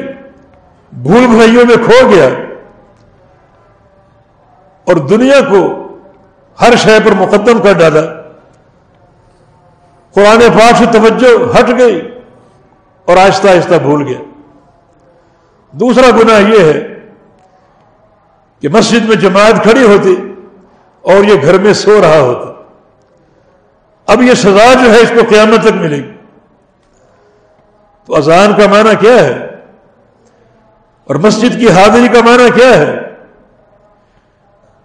بھول 0.93 1.27
بھلائیوں 1.27 1.65
میں 1.65 1.85
کھو 1.85 2.11
گیا۔ 2.11 2.29
اور 4.85 4.97
دنیا 4.97 5.41
کو 5.51 5.89
ہر 6.61 6.77
شے 6.77 6.99
پر 7.05 7.13
مقدم 7.13 7.59
کر 7.59 7.73
ڈالا۔ 7.73 8.01
قرآن 10.13 10.41
پاک 10.41 10.77
سے 10.77 10.85
توجہ 10.93 11.59
ہٹ 11.59 11.79
گئی 11.79 12.11
اور 13.05 13.17
آہستہ 13.17 13.49
آہستہ 13.49 13.75
بھول 13.75 14.09
گیا۔ 14.09 14.19
دوسرا 15.73 16.11
گناہ 16.11 16.41
یہ 16.41 16.73
ہے 16.73 16.95
کہ 18.61 18.69
مسجد 18.69 19.09
میں 19.09 19.17
جماعت 19.17 19.63
کھڑی 19.63 19.83
ہوتی 19.83 20.17
اور 21.03 21.25
یہ 21.25 21.43
گھر 21.43 21.59
میں 21.59 21.73
سو 21.73 22.01
رہا 22.01 22.21
ہوتا۔ 22.21 22.63
اب 24.13 24.23
یہ 24.23 24.35
سزا 24.35 24.75
جو 24.85 24.93
ہے 24.93 25.01
اس 25.01 25.09
کو 25.09 25.21
قیامت 25.29 25.61
تک 25.63 25.73
ملے 25.73 25.97
گی۔ 25.97 26.18
تو 28.09 28.17
اذان 28.17 28.53
کا 28.53 28.67
معنی 28.67 28.97
کیا 29.01 29.15
ہے؟ 29.15 29.47
اور 31.05 31.15
مسجد 31.15 31.61
کی 31.61 31.71
حاضری 31.71 32.09
کا 32.09 32.21
معنی 32.21 32.51
کیا 32.51 32.79
ہے؟ 32.79 32.99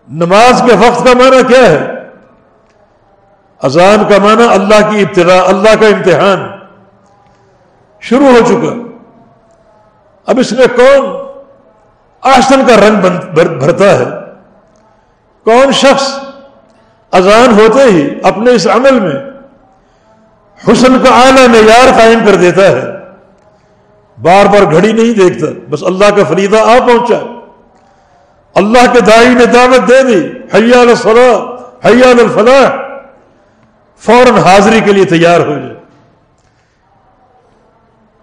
نماز 0.07 0.63
کے 0.65 0.75
وقت 0.75 1.05
کا 1.05 1.13
معنی 1.13 1.43
کیا 1.47 1.69
ہے؟ 1.69 1.87
اذان 3.63 4.03
کا 4.09 4.17
معنی 4.23 4.43
اللہ 4.43 4.91
کی 4.91 5.01
ابتدا، 5.01 5.39
اللہ 5.41 5.75
کا 5.79 5.87
امتحان۔ 5.87 6.51
شروع 7.99 8.27
ہو 8.27 8.39
چکا۔ 8.47 8.99
اب 10.27 10.39
اس 10.39 10.51
میں 10.51 10.67
کون 10.75 11.27
آسن 12.21 12.61
کا 12.67 12.75
رنگ 12.75 13.01
بھرتا 13.59 13.99
ہے؟ 13.99 14.05
کون 15.43 15.71
شخص 15.71 16.19
اذان 17.11 17.59
ہوتے 17.59 17.83
ہی 17.83 18.19
اپنے 18.23 18.51
اس 18.51 18.67
عمل 18.67 18.99
میں 18.99 19.21
حسن 20.71 20.99
کا 21.03 21.09
اعلیٰ 21.09 21.47
معیار 21.47 21.93
قائم 21.97 22.19
کر 22.25 22.35
دیتا 22.35 22.61
ہے؟ 22.61 22.92
بار 24.21 24.45
بار 24.45 24.71
گھڑی 24.71 24.91
نہیں 24.91 25.13
دیکھتا، 25.13 25.47
بس 25.69 25.83
اللہ 25.83 26.05
کا 26.05 26.23
فریدہ 26.29 26.57
آ 26.57 26.77
پہنچا۔ 26.79 27.41
اللہ 28.55 28.93
کے 28.93 29.01
دائی 29.01 29.27
نے 29.27 29.45
دعوت 29.45 29.89
دے 29.89 30.03
دی 30.03 30.27
حیال 30.53 30.89
الفلاح 30.89 31.53
حیال 31.87 32.19
الفلاح، 32.19 32.69
فوراً 33.97 34.37
حاضری 34.37 34.81
کے 34.81 34.93
لیے 34.93 35.05
تیار 35.05 35.39
ہو 35.39 35.53
جائے۔ 35.53 35.73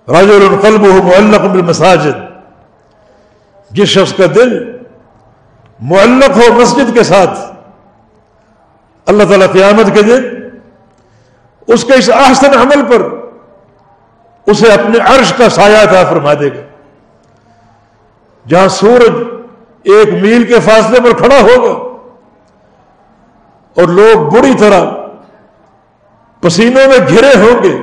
راج 0.09 0.30
القلب 0.30 0.80
ہو 0.80 1.03
معلق 1.03 1.41
بالمساجد۔ 1.41 2.30
جس 3.70 3.88
شخص 3.88 4.14
کا 4.14 4.24
دل 4.34 4.76
معلق 5.80 6.36
ہو 6.36 6.55
مسجد 6.55 6.95
کے 6.95 7.03
ساتھ، 7.03 7.38
اللہ 9.07 9.24
تعالیٰ 9.24 9.53
قیامت 9.53 9.95
کے 9.95 10.03
دن 10.03 10.49
اس 11.66 11.84
کے 11.84 11.93
اس 11.93 12.11
آسن 12.11 12.59
عمل 12.59 12.84
پر 12.88 13.19
اسے 14.51 14.72
اپنے 14.72 14.98
عرش 15.07 15.32
کا 15.32 15.48
سایہ 15.48 15.84
تھا 15.88 16.03
فرما 16.11 16.32
دے 16.34 16.48
گا۔ 16.48 16.62
جہاں 18.46 18.68
سورج 18.68 19.16
ایک 19.82 20.12
میل 20.22 20.44
کے 20.44 20.61
فاصلے 20.61 21.01
پر 21.01 21.16
کھڑا 21.18 21.40
ہوگا 21.40 21.72
اور 23.76 23.88
لوگ 23.88 24.28
بری 24.30 24.53
طرح 24.59 24.84
پسینوں 26.42 26.86
میں 26.88 26.98
گھرے 27.09 27.32
ہوں 27.36 27.62
گے، 27.62 27.76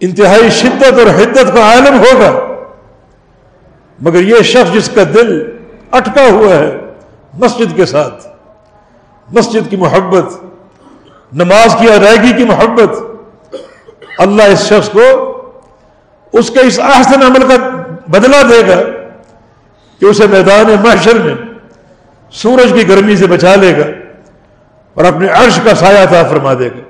انتہائی 0.00 0.50
شدت 0.50 0.98
اور 0.98 1.10
حدت 1.14 1.54
کا 1.54 1.62
عالم 1.62 1.98
ہوگا۔ 1.98 2.32
مگر 3.98 4.20
یہ 4.20 4.42
شخص 4.42 4.72
جس 4.74 4.90
کا 4.94 5.02
دل 5.14 5.30
اٹکا 5.90 6.26
ہوا 6.30 6.54
ہے 6.54 6.70
مسجد 7.38 7.76
کے 7.76 7.86
ساتھ، 7.86 8.26
مسجد 9.28 9.70
کی 9.70 9.76
محبت، 9.76 10.32
نماز 11.32 11.76
کی 11.78 11.88
ادائیگی 11.92 12.32
کی 12.32 12.44
محبت 12.44 13.13
اللہ 14.18 14.42
اس 14.42 14.68
شخص 14.68 14.88
کو 14.88 15.30
اس 16.32 16.50
کے 16.50 16.60
اس 16.60 16.80
آسن 16.80 17.22
عمل 17.22 17.48
کا 17.48 17.70
بدلہ 18.06 18.36
دے 18.50 18.68
گا 18.68 18.80
کہ 20.00 20.04
اسے 20.06 20.26
میدان 20.26 20.76
محشر 20.84 21.18
میں 21.18 21.34
سورج 22.30 22.72
کی 22.72 22.88
گرمی 22.88 23.16
سے 23.16 23.26
بچا 23.26 23.54
لے 23.54 23.78
گا 23.78 23.84
اور 24.94 25.04
اپنے 25.04 25.28
عرش 25.28 25.60
کا 25.64 25.74
سایہ 25.74 26.06
تھا 26.06 26.22
فرما 26.30 26.54
دے 26.54 26.68
گا۔ 26.68 26.80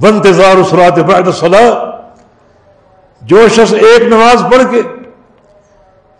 بنتظار 0.00 0.56
اسرات 0.56 0.98
بعد 0.98 1.22
صلاح 1.40 1.70
جو 3.22 3.48
شخص 3.48 3.72
ایک 3.72 4.02
نماز 4.02 4.42
پڑھ 4.52 4.62
کے 4.70 4.82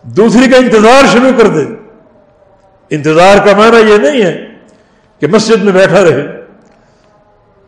دوسری 0.02 0.50
کا 0.50 0.56
انتظار 0.56 1.06
شروع 1.12 1.30
کر 1.38 1.46
دے۔ 1.46 1.64
انتظار 2.90 3.46
کا 3.46 3.56
معنی 3.56 3.92
یہ 3.92 3.98
نہیں 3.98 4.22
ہے 4.22 4.46
کہ 5.20 5.26
مسجد 5.26 5.62
میں 5.64 5.72
بیٹھا 5.72 6.02
رہے۔ 6.02 6.41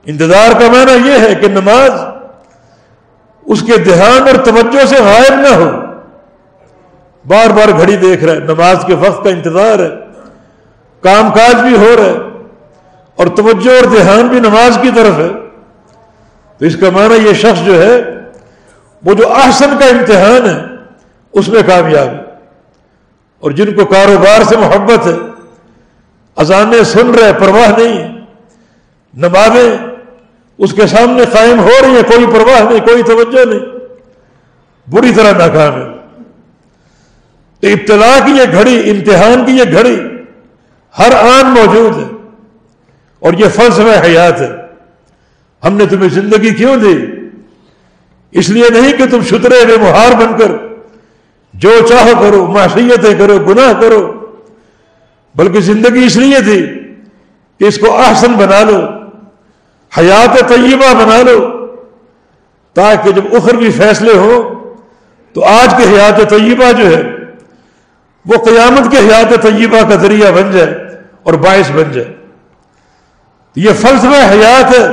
انتظار 0.06 0.60
کا 0.60 0.66
معنی 0.70 1.08
یہ 1.08 1.18
ہے 1.18 1.34
کہ 1.34 1.48
نماز 1.48 1.90
اس 3.46 3.60
کے 3.60 3.76
دھیان 3.76 4.22
اور 4.22 4.44
توجہ 4.44 4.86
سے 4.86 4.96
غائب 4.96 5.34
نہ 5.34 5.54
ہو۔ 5.54 5.70
بار 7.26 7.50
بار 7.50 7.68
گھڑی 7.78 7.96
دیکھ 7.96 8.24
رہا 8.24 8.32
ہے، 8.32 8.38
نماز 8.38 8.76
کے 8.86 8.94
وقت 8.94 9.24
کا 9.24 9.30
انتظار 9.30 9.78
ہے، 9.78 9.88
کام 11.00 11.30
کاج 11.30 11.54
بھی 11.54 11.76
ہو 11.76 11.96
رہا 11.96 12.04
ہے 12.04 12.18
اور 13.16 13.26
توجہ 13.26 13.70
اور 13.70 13.90
دھیان 13.90 14.26
بھی 14.26 14.40
نماز 14.40 14.78
کی 14.82 14.90
طرف 14.94 15.18
ہے۔ 15.18 15.28
تو 16.58 16.64
اس 16.64 16.76
کا 16.76 16.90
معنی 16.90 17.14
یہ 17.14 17.34
شخص 17.34 17.64
جو 17.64 17.82
ہے، 17.82 18.02
وہ 19.04 19.14
جو 19.14 19.32
احسن 19.32 19.70
کا 19.80 19.86
امتحان 19.86 20.48
ہے، 20.48 20.62
اس 21.32 21.48
میں 21.48 21.62
کامیاب 21.66 22.08
ہے۔ 22.08 22.24
اور 23.38 23.50
جن 23.50 23.74
کو 23.74 23.84
کاروبار 23.84 24.42
سے 24.42 24.56
محبت 24.56 25.06
ہے، 25.06 25.16
اذانیں 26.36 26.82
سن 26.82 27.10
رہے، 27.10 27.32
پرواہ 27.32 27.78
نہیں 27.78 28.20
نمازیں 29.14 29.93
اس 30.58 30.72
کے 30.72 30.86
سامنے 30.86 31.22
قائم 31.32 31.60
ہو 31.60 31.70
رہی 31.82 31.90
ہیں، 31.90 32.02
کوئی 32.02 32.26
پرواہ 32.26 32.60
نہیں، 32.60 32.86
کوئی 32.86 33.02
توجہ 33.02 33.44
نہیں۔ 33.44 33.60
بری 34.90 35.12
طرح 35.16 35.32
ناکام 35.32 35.74
ہے 35.74 35.86
تو 37.60 37.68
ابتلا 37.68 38.18
کی 38.26 38.32
یہ 38.32 38.42
گھڑی، 38.52 38.90
امتحان 38.90 39.44
کی 39.46 39.52
یہ 39.52 39.64
گھڑی 39.72 40.00
ہر 40.98 41.12
آن 41.12 41.46
موجود 41.46 41.96
ہے۔ 41.96 42.16
اور 43.18 43.32
یہ 43.32 43.48
فلسفہ 43.48 44.04
حیات 44.04 44.40
ہے۔ 44.40 44.50
ہم 45.64 45.76
نے 45.76 45.86
تمہیں 45.86 46.08
زندگی 46.08 46.54
کیوں 46.54 46.76
دی؟ 46.76 47.06
اس 48.32 48.50
لیے 48.50 48.64
نہیں 48.70 48.92
کہ 48.92 49.06
تم 49.06 49.22
شترے 49.22 49.66
بے 49.66 49.76
مہار 49.76 50.12
بن 50.12 50.38
کر 50.38 50.52
جو 51.54 51.70
چاہو 51.88 52.12
کرو، 52.20 52.46
معصیتیں 52.46 53.14
کرو، 53.18 53.38
گناہ 53.38 53.80
کرو، 53.80 54.12
بلکہ 55.34 55.60
زندگی 55.60 56.06
اس 56.06 56.16
لیے 56.16 56.40
تھی 56.40 56.66
کہ 57.58 57.64
اس 57.64 57.78
کو 57.78 57.98
احسن 57.98 58.32
بنا 58.32 58.60
لو۔ 58.60 58.80
حیات 59.98 60.48
طیبہ 60.48 60.94
بنا 60.94 61.22
لو 61.22 61.66
تاکہ 62.74 63.12
جب 63.12 63.22
اخروی 63.32 63.70
فیصلے 63.70 64.12
ہوں 64.12 64.64
تو 65.32 65.44
آج 65.44 65.74
کے 65.76 65.82
حیات 65.82 66.30
طیبہ 66.30 66.72
جو 66.72 66.86
ہے 66.86 67.02
وہ 68.26 68.44
قیامت 68.44 68.90
کے 68.90 68.98
حیات 68.98 69.42
طیبہ 69.42 69.88
کا 69.88 69.94
ذریعہ 69.94 70.32
بن 70.32 70.50
جائے 70.50 70.74
اور 71.22 71.34
باعث 71.34 71.70
بن 71.70 71.92
جائے۔ 71.92 72.16
یہ 73.56 73.70
فلسفہ 73.72 74.30
حیات 74.30 74.74
ہے۔ 74.74 74.86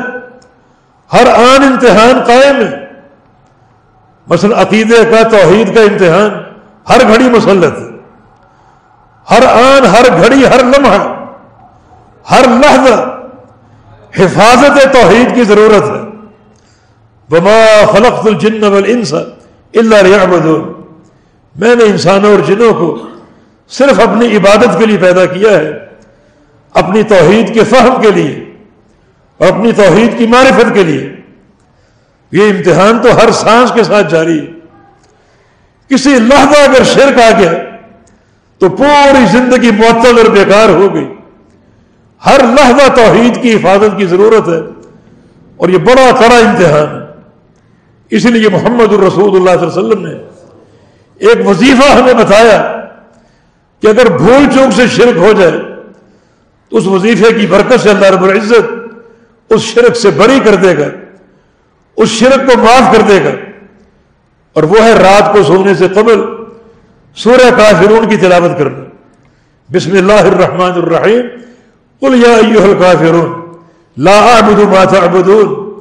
ہر 1.14 1.28
آن 1.28 1.64
امتحان 1.64 2.24
قائم 2.28 2.56
ہے۔ 2.56 2.86
مثلا 4.28 4.62
عقیدے 4.62 5.06
کا، 5.12 5.24
توحید 5.24 5.76
کا 5.76 5.82
امتحان 5.82 6.30
ہر 6.90 7.08
گھڑی 7.08 7.30
مسلط 7.30 7.78
ہے۔ 7.78 7.92
ہر 9.32 9.46
آن، 9.46 9.86
ہر 9.86 10.18
گھڑی، 10.18 10.46
ہر 10.48 10.64
لمحہ، 10.64 11.26
ہر 12.32 12.46
لحظہ 12.48 13.21
حفاظت 14.20 14.94
توحید 14.94 15.36
کی 15.36 15.44
ضرورت 15.44 15.84
ہے۔ 15.84 16.12
بما 17.30 17.86
خلقت 17.92 18.28
الجن 18.28 18.64
والانس 18.64 19.14
الا 19.74 20.02
ليعبدون۔ 20.02 20.74
میں 21.56 21.76
نے 21.76 21.84
انسانوں 21.84 22.32
اور 22.32 22.40
جنوں 22.40 22.74
کو 22.74 23.08
صرف 23.68 24.00
اپنی 24.00 24.38
عبادت 24.38 24.80
کے 24.80 24.86
لیے 24.86 24.98
پیدا 24.98 25.26
کیا 25.26 25.52
ہے، 25.52 25.72
اپنی 26.74 27.04
توحید 27.04 27.54
کے 27.54 27.64
فہم 27.64 28.02
کے 28.02 28.12
لیے 28.12 28.54
اور 29.38 29.48
اپنی 29.48 29.72
توحید 29.72 30.18
کی 30.18 30.28
معرفت 30.28 30.74
کے 30.74 30.84
لیے۔ 30.84 31.16
یہ 32.32 32.44
امتحان 32.50 33.00
تو 33.02 33.16
ہر 33.16 33.32
سانس 33.32 33.72
کے 33.72 33.84
ساتھ 33.84 34.12
جاری 34.12 34.40
ہے۔ 34.40 34.46
کسی 35.90 36.10
لحظہ 36.10 36.58
اگر 36.58 36.84
شرک 36.84 37.20
آ 37.20 37.40
گیا 37.40 37.52
تو 38.58 38.70
پوری 38.70 39.26
زندگی 39.32 39.72
معطل 39.72 40.18
اور 40.18 40.26
بیکار 40.26 40.70
ہو 40.70 40.94
گئی۔ 40.94 41.08
ہر 42.26 42.40
لحظہ 42.44 42.96
توحید 42.96 43.42
کی 43.42 43.54
حفاظت 43.54 43.98
کی 43.98 44.06
ضرورت 44.06 44.48
ہے 44.48 44.60
اور 45.58 45.70
یہ 45.70 45.78
بڑا 45.78 46.12
کڑا 46.20 46.36
امتحان 46.36 47.02
ہے۔ 47.02 47.02
اس 48.10 48.26
لیے 48.26 48.50
محمد 48.50 48.94
الرسول 48.94 49.36
اللہ 49.36 49.60
صلی 49.60 49.68
اللہ 49.68 49.80
علیہ 49.80 49.88
وسلم 49.88 50.06
نے 50.06 50.14
ایک 51.20 51.48
وظیفہ 51.48 51.92
ہمیں 51.94 52.14
بتایا 52.14 52.86
کہ 53.82 53.88
اگر 53.88 54.18
بھول 54.18 54.46
چوک 54.54 54.74
سے 54.74 54.88
شرک 54.88 55.18
ہو 55.18 55.32
جائے، 55.32 55.52
تو 56.70 56.78
اس 56.78 56.88
وظیفے 56.88 57.34
کی 57.34 57.48
برکت 57.48 57.80
سے 57.80 57.90
اللہ 57.90 58.06
رب 58.06 58.24
العزت 58.24 58.74
اس 59.50 59.62
شرک 59.62 59.96
سے 59.96 60.10
بری 60.10 60.40
کر 60.44 60.56
دے 60.56 60.78
گا، 60.78 60.88
اس 61.96 62.10
شرک 62.10 62.52
کو 62.52 62.58
معاف 62.58 62.96
کر 62.96 63.02
دے 63.02 63.24
گا۔ 63.24 63.32
اور 64.54 64.64
وہ 64.64 64.84
ہے 64.84 64.94
رات 64.94 65.34
کو 65.34 65.44
سونے 65.44 65.74
سے 65.74 65.88
قبل 65.88 66.22
سورہ 67.16 67.50
کافرون 67.58 68.10
کی 68.10 68.18
تلاوت 68.18 68.58
کرنا۔ 68.58 68.84
بسم 69.74 69.92
اللہ 69.92 70.14
الرحمن 70.14 70.72
الرحیم۔ 70.72 71.51
قل 72.02 72.24
یا 72.28 72.36
ایوہ 72.36 72.64
الکافرون 72.64 73.42
لا 73.98 74.20
اعبد 74.20 74.60
ما 74.60 74.84
تعبدون. 74.84 75.72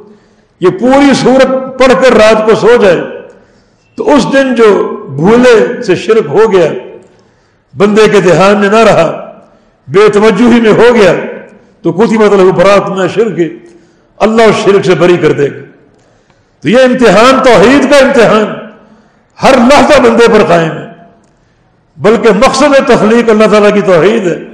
یہ 0.61 0.69
پوری 0.81 1.15
سورت 1.15 1.79
پڑھ 1.79 1.93
کر 2.03 2.13
رات 2.13 2.47
کو 2.47 2.55
سو 2.55 2.77
جائے۔ 2.83 3.01
تو 3.95 4.15
اس 4.15 4.33
دن 4.33 4.55
جو 4.55 4.97
بھولے 5.17 5.83
سے 5.83 5.95
شرک 5.95 6.27
ہو 6.29 6.53
گیا، 6.53 6.73
بندے 7.77 8.09
کے 8.09 8.21
دھیان 8.21 8.61
میں 8.61 8.69
نہ 8.69 8.77
رہا، 8.77 9.33
بے 9.89 10.09
توجہی 10.09 10.61
میں 10.61 10.73
ہو 10.73 10.95
گیا، 10.95 11.13
تو 11.83 11.93
کچھ 11.93 12.13
ہی 12.13 12.19
مطلب 12.19 12.55
برات 12.55 12.91
میں 12.91 13.09
شرک 13.09 13.41
اللہ 14.17 14.43
اس 14.43 14.65
شرک 14.65 14.85
سے 14.85 14.95
بری 14.95 15.17
کر 15.17 15.33
دے 15.33 15.51
گا۔ 15.51 15.59
تو 16.61 16.69
یہ 16.69 16.79
امتحان، 16.83 17.43
توحید 17.45 17.91
کا 17.91 17.97
امتحان 17.97 18.45
ہر 19.43 19.55
لحظہ 19.57 20.01
بندے 20.01 20.29
پر 20.33 20.45
قائم 20.49 20.71
ہے۔ 20.71 20.87
بلکہ 21.97 22.29
مقصد 22.33 22.87
تخلیق 22.87 23.31
اللہ 23.31 23.45
تعالیٰ 23.51 23.75
کی 23.75 23.81
توحید 23.81 24.27
ہے۔ 24.27 24.50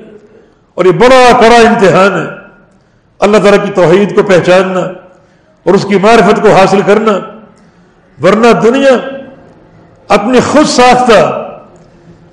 اور 0.76 0.84
یہ 0.84 0.92
بڑا 0.92 1.40
کڑا 1.40 1.56
امتحان 1.56 2.22
ہے۔ 2.22 2.30
اللہ 3.18 3.36
تعالیٰ 3.36 3.64
کی 3.64 3.72
توحید 3.72 4.16
کو 4.16 4.22
پہچاننا 4.22 4.80
اور 5.64 5.74
اس 5.74 5.84
کی 5.88 5.98
معرفت 5.98 6.42
کو 6.42 6.50
حاصل 6.50 6.80
کرنا۔ 6.86 7.12
ورنہ 8.22 8.52
دنیا 8.52 8.96
اپنی 10.08 10.40
خود 10.40 10.66
ساختہ 10.66 11.48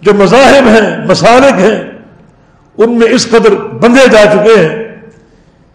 جو 0.01 0.13
مذاہب 0.13 0.67
ہیں، 0.67 1.05
مسالک 1.05 1.59
ہیں، 1.59 1.91
ان 2.77 2.99
میں 2.99 3.07
اس 3.07 3.29
قدر 3.29 3.55
بندھے 3.55 4.07
جا 4.07 4.25
چکے 4.25 4.67
ہیں 4.67 4.95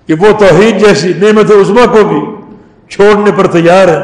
کہ 0.06 0.14
وہ 0.14 0.38
توحید 0.38 0.78
جیسی 0.78 1.12
نعمت 1.16 1.50
عظما 1.50 1.86
کو 1.86 2.04
بھی 2.04 2.20
چھوڑنے 2.88 3.32
پر 3.32 3.46
تیار 3.46 3.88
ہے 3.88 4.00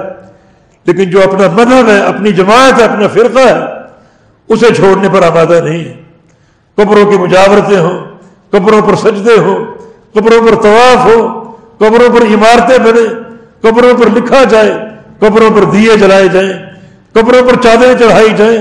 لیکن 0.85 1.11
جو 1.11 1.23
اپنا 1.23 1.49
مذہب 1.49 1.89
ہے، 1.89 1.99
اپنی 1.99 2.33
جماعت 2.33 2.81
ہے، 2.81 2.85
اپنا 2.85 3.09
فرقہ 3.09 3.49
ہے، 3.49 3.59
اسے 4.49 4.75
چھوڑنے 4.75 5.09
پر 5.09 5.23
آبادہ 5.23 5.61
نہیں 5.65 5.85
ہے۔ 5.85 6.03
قبروں 6.75 7.11
کی 7.11 7.19
مجاورتیں 7.19 7.79
ہوں۔ 7.79 8.14
قبروں 8.55 8.81
پر 8.83 8.95
سجدے 8.95 9.39
ہوں 9.39 9.65
قبروں 10.13 10.41
پر 10.47 10.63
طواف 10.63 11.07
ہو، 11.07 11.51
قبروں 11.79 12.15
پر 12.15 12.23
عمارتیں 12.23 12.79
بنے، 12.79 13.07
قبروں 13.61 13.99
پر 13.99 14.11
لکھا 14.11 14.45
جائے، 14.45 14.75
قبروں 15.19 15.51
پر 15.51 15.65
دیے 15.65 15.97
جلائے 15.97 16.29
جائیں، 16.29 16.53
قبروں 17.13 17.49
پر 17.49 17.63
چادریں 17.63 17.95
چڑھائی 17.99 18.31
جائیں، 18.37 18.59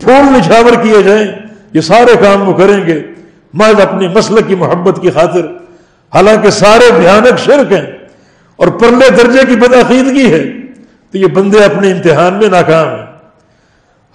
پھول 0.00 0.38
نچھاور 0.38 0.82
کیے 0.82 1.02
جائیں، 1.02 1.26
یہ 1.72 1.80
سارے 1.80 2.14
کام 2.20 2.48
وہ 2.48 2.54
کریں 2.54 2.86
گے۔ 2.86 3.02
میں 3.54 3.82
اپنی 3.82 4.08
مسلک 4.08 4.48
کی 4.48 4.54
محبت 4.54 4.98
کی 5.02 5.10
خاطر۔ 5.10 5.46
حالانکہ 6.14 6.50
سارے 6.50 6.92
بھیانک 6.92 7.38
شرک 7.38 7.72
ہیں 7.72 7.86
اور 8.56 8.68
پرلے 8.68 9.10
درجے 9.10 9.46
کی 9.48 9.56
بدعقیدگی 9.56 10.32
ہے، 10.32 10.44
تو 11.10 11.18
یہ 11.18 11.26
بندے 11.26 11.64
اپنے 11.64 11.92
امتحان 11.92 12.34
میں 12.34 12.48
ناکام 12.48 12.88
ہیں۔ 12.88 13.06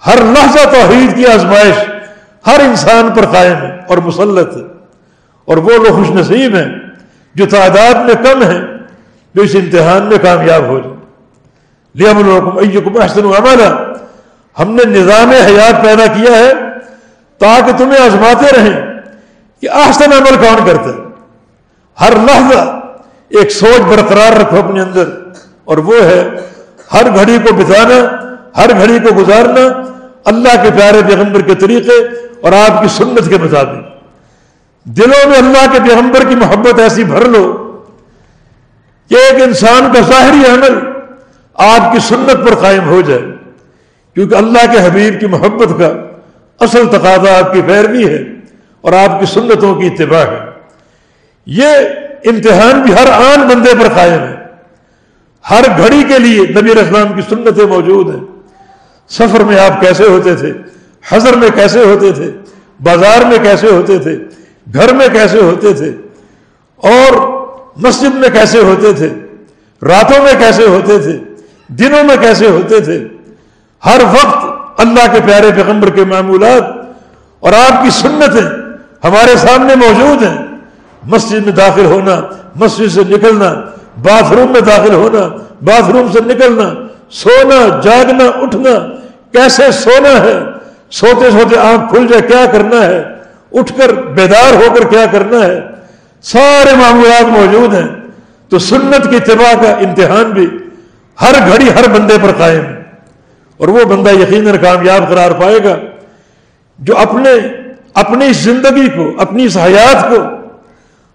ہر 0.06 0.24
لحظہ 0.24 0.68
توحید 0.68 1.16
کی 1.16 1.26
آزمائش 1.26 1.84
ہر 2.46 2.60
انسان 2.60 3.08
پر 3.16 3.26
قائم 3.26 3.56
ہے 3.56 3.76
اور 3.88 3.98
مسلط 3.98 4.56
ہے۔ 4.56 4.75
اور 5.46 5.56
وہ 5.56 5.70
لوگ 5.70 5.94
خوش 5.96 6.10
نصیب 6.10 6.56
ہیں 6.56 6.68
جو 7.34 7.46
تعداد 7.46 7.94
میں 8.04 8.14
کم 8.14 8.42
ہیں، 8.42 8.60
جو 9.34 9.42
اس 9.42 9.54
امتحان 9.54 10.02
میں 10.02 10.18
کامیاب 10.18 10.66
ہو 10.66 10.78
جائے 10.78 10.94
لیا 11.94 12.12
ایکم 12.60 13.00
احسن 13.00 13.24
عملہ 13.24 13.68
ہم 14.58 14.72
نے 14.72 14.84
نظام 14.84 15.30
حیات 15.30 15.82
پیدا 15.82 16.06
کیا 16.06 16.38
ہے 16.38 16.52
تاکہ 17.38 17.76
تمہیں 17.76 18.00
آزماتے 18.04 18.46
رہیں 18.56 18.76
کہ 19.60 19.70
احسن 19.70 20.12
عمل 20.12 20.36
کون 20.36 20.66
کرتے 20.66 20.90
ہر 22.00 22.16
لحظہ 22.16 22.62
ایک 23.28 23.50
سوچ 23.50 23.80
برقرار 23.80 24.32
رکھو 24.32 24.58
اپنے 24.58 24.80
اندر۔ 24.80 25.08
اور 25.64 25.78
وہ 25.78 26.02
ہے، 26.02 26.28
ہر 26.92 27.06
گھڑی 27.14 27.38
کو 27.38 27.54
بتانا، 27.54 27.98
ہر 28.56 28.70
گھڑی 28.78 28.98
کو 28.98 29.14
گزارنا، 29.14 29.66
اللہ 30.24 30.62
کے 30.62 30.70
پیارے 30.76 31.00
پیغمبر 31.08 31.40
کے 31.40 31.54
طریقے 31.54 31.98
اور 32.40 32.52
آپ 32.52 32.82
کی 32.82 32.88
سنت 32.88 33.28
کے 33.28 33.38
مطابق۔ 33.38 33.85
دلوں 34.86 35.28
میں 35.28 35.38
اللہ 35.38 35.72
کے 35.72 35.78
پیغمبر 35.88 36.28
کی 36.28 36.34
محبت 36.34 36.80
ایسی 36.80 37.04
بھر 37.04 37.24
لو 37.28 37.44
کہ 39.10 39.14
ایک 39.14 39.42
انسان 39.42 39.92
کا 39.94 40.00
ظاہری 40.00 40.42
عمل 40.48 40.78
آپ 41.54 41.92
کی 41.92 41.98
سنت 41.98 42.48
پر 42.48 42.54
قائم 42.54 42.88
ہو 42.88 43.00
جائے، 43.00 43.22
کیونکہ 44.14 44.34
اللہ 44.34 44.72
کے 44.72 44.86
حبیب 44.86 45.20
کی 45.20 45.26
محبت 45.26 45.68
کا 45.78 45.86
اصل 46.60 46.86
تقاضا 46.88 47.38
آپ 47.38 47.52
کی 47.52 47.62
پیروی 47.62 48.08
ہے 48.08 48.22
اور 48.80 48.92
آپ 48.92 49.20
کی 49.20 49.26
سنتوں 49.26 49.74
کی 49.74 49.86
اتباع 49.86 50.24
ہے۔ 50.24 50.38
یہ 51.46 51.66
امتحان 52.24 52.80
بھی 52.82 52.94
ہر 52.94 53.10
آن 53.10 53.48
بندے 53.48 53.74
پر 53.74 53.88
قائم 53.94 54.20
ہے۔ 54.20 54.34
ہر 55.50 55.64
گھڑی 55.78 56.02
کے 56.08 56.18
لیے 56.18 56.40
نبی 56.40 56.70
اسلام 56.70 57.12
کی 57.12 57.20
سنتیں 57.28 57.66
موجود 57.66 58.14
ہیں۔ 58.14 58.22
سفر 59.08 59.40
میں 59.40 59.58
آپ 59.58 59.80
کیسے 59.80 60.04
ہوتے 60.04 60.36
تھے؟ 60.36 60.52
حضر 61.08 61.36
میں 61.36 61.50
کیسے 61.54 61.84
ہوتے 61.84 62.12
تھے؟ 62.12 62.30
بازار 62.82 63.24
میں 63.24 63.38
کیسے 63.42 63.66
ہوتے 63.66 63.98
تھے؟ 63.98 64.16
گھر 64.74 64.94
میں 64.94 65.08
کیسے 65.08 65.38
ہوتے 65.38 65.72
تھے؟ 65.72 65.92
اور 66.76 67.36
مسجد 67.76 68.14
میں 68.14 68.28
کیسے 68.28 68.58
ہوتے 68.58 68.92
تھے؟ 68.92 69.08
راتوں 69.82 70.22
میں 70.22 70.32
کیسے 70.38 70.66
ہوتے 70.66 70.98
تھے؟ 70.98 71.18
دنوں 71.68 72.04
میں 72.04 72.16
کیسے 72.16 72.48
ہوتے 72.48 72.80
تھے؟ 72.80 73.04
ہر 73.84 74.00
وقت 74.04 74.46
اللہ 74.80 75.12
کے 75.12 75.20
پیارے 75.26 75.50
پیغمبر 75.56 75.90
کے 75.90 76.04
معمولات 76.04 76.62
اور 77.40 77.52
آپ 77.52 77.84
کی 77.84 77.90
سنتیں 77.90 78.48
ہمارے 79.04 79.36
سامنے 79.36 79.74
موجود 79.74 80.22
ہیں۔ 80.22 80.46
مسجد 81.02 81.44
میں 81.44 81.52
داخل 81.52 81.84
ہونا، 81.84 82.20
مسجد 82.56 82.94
سے 82.94 83.00
نکلنا، 83.08 83.54
باتھ 84.02 84.32
روم 84.32 84.52
میں 84.52 84.60
داخل 84.60 84.94
ہونا، 84.94 85.36
باتھ 85.64 85.90
روم 85.90 86.12
سے 86.12 86.20
نکلنا، 86.26 86.74
سونا، 87.10 87.80
جاگنا، 87.80 88.24
اٹھنا، 88.24 88.70
کیسے 89.32 89.70
سونا 89.72 90.20
ہے؟ 90.20 90.40
سوتے 90.90 91.30
سوتے 91.30 91.58
آنکھ 91.58 91.94
کھل 91.94 92.06
جائے، 92.06 92.22
کیا 92.22 92.46
کرنا 92.52 92.86
ہے؟ 92.86 93.04
اٹھ 93.52 93.72
کر 93.78 93.92
بیدار 93.92 94.54
ہو 94.54 94.74
کر 94.74 94.86
کیا 94.86 95.06
کرنا 95.12 95.46
ہے؟ 95.46 95.60
سارے 96.22 96.76
معمولات 96.76 97.22
موجود 97.22 97.74
ہیں۔ 97.74 97.88
تو 98.48 98.58
سنت 98.58 99.10
کی 99.10 99.16
اتباع 99.16 99.62
کا 99.62 99.70
امتحان 99.70 100.30
بھی 100.30 100.46
ہر 101.20 101.34
گھڑی 101.48 101.70
ہر 101.70 101.88
بندے 101.88 102.14
پر 102.22 102.32
قائم 102.38 102.64
ہے۔ 102.64 102.82
اور 103.56 103.68
وہ 103.68 103.84
بندہ 103.84 104.10
یقیناً 104.10 104.56
کامیاب 104.56 105.08
قرار 105.08 105.30
پائے 105.30 105.64
گا 105.64 105.76
جو 106.78 106.98
اپنے، 106.98 107.30
اپنی 107.94 108.32
زندگی 108.32 108.88
کو، 108.88 109.12
اپنی 109.18 109.44
اس 109.44 109.56
حیات 109.56 110.02
کو 110.02 110.22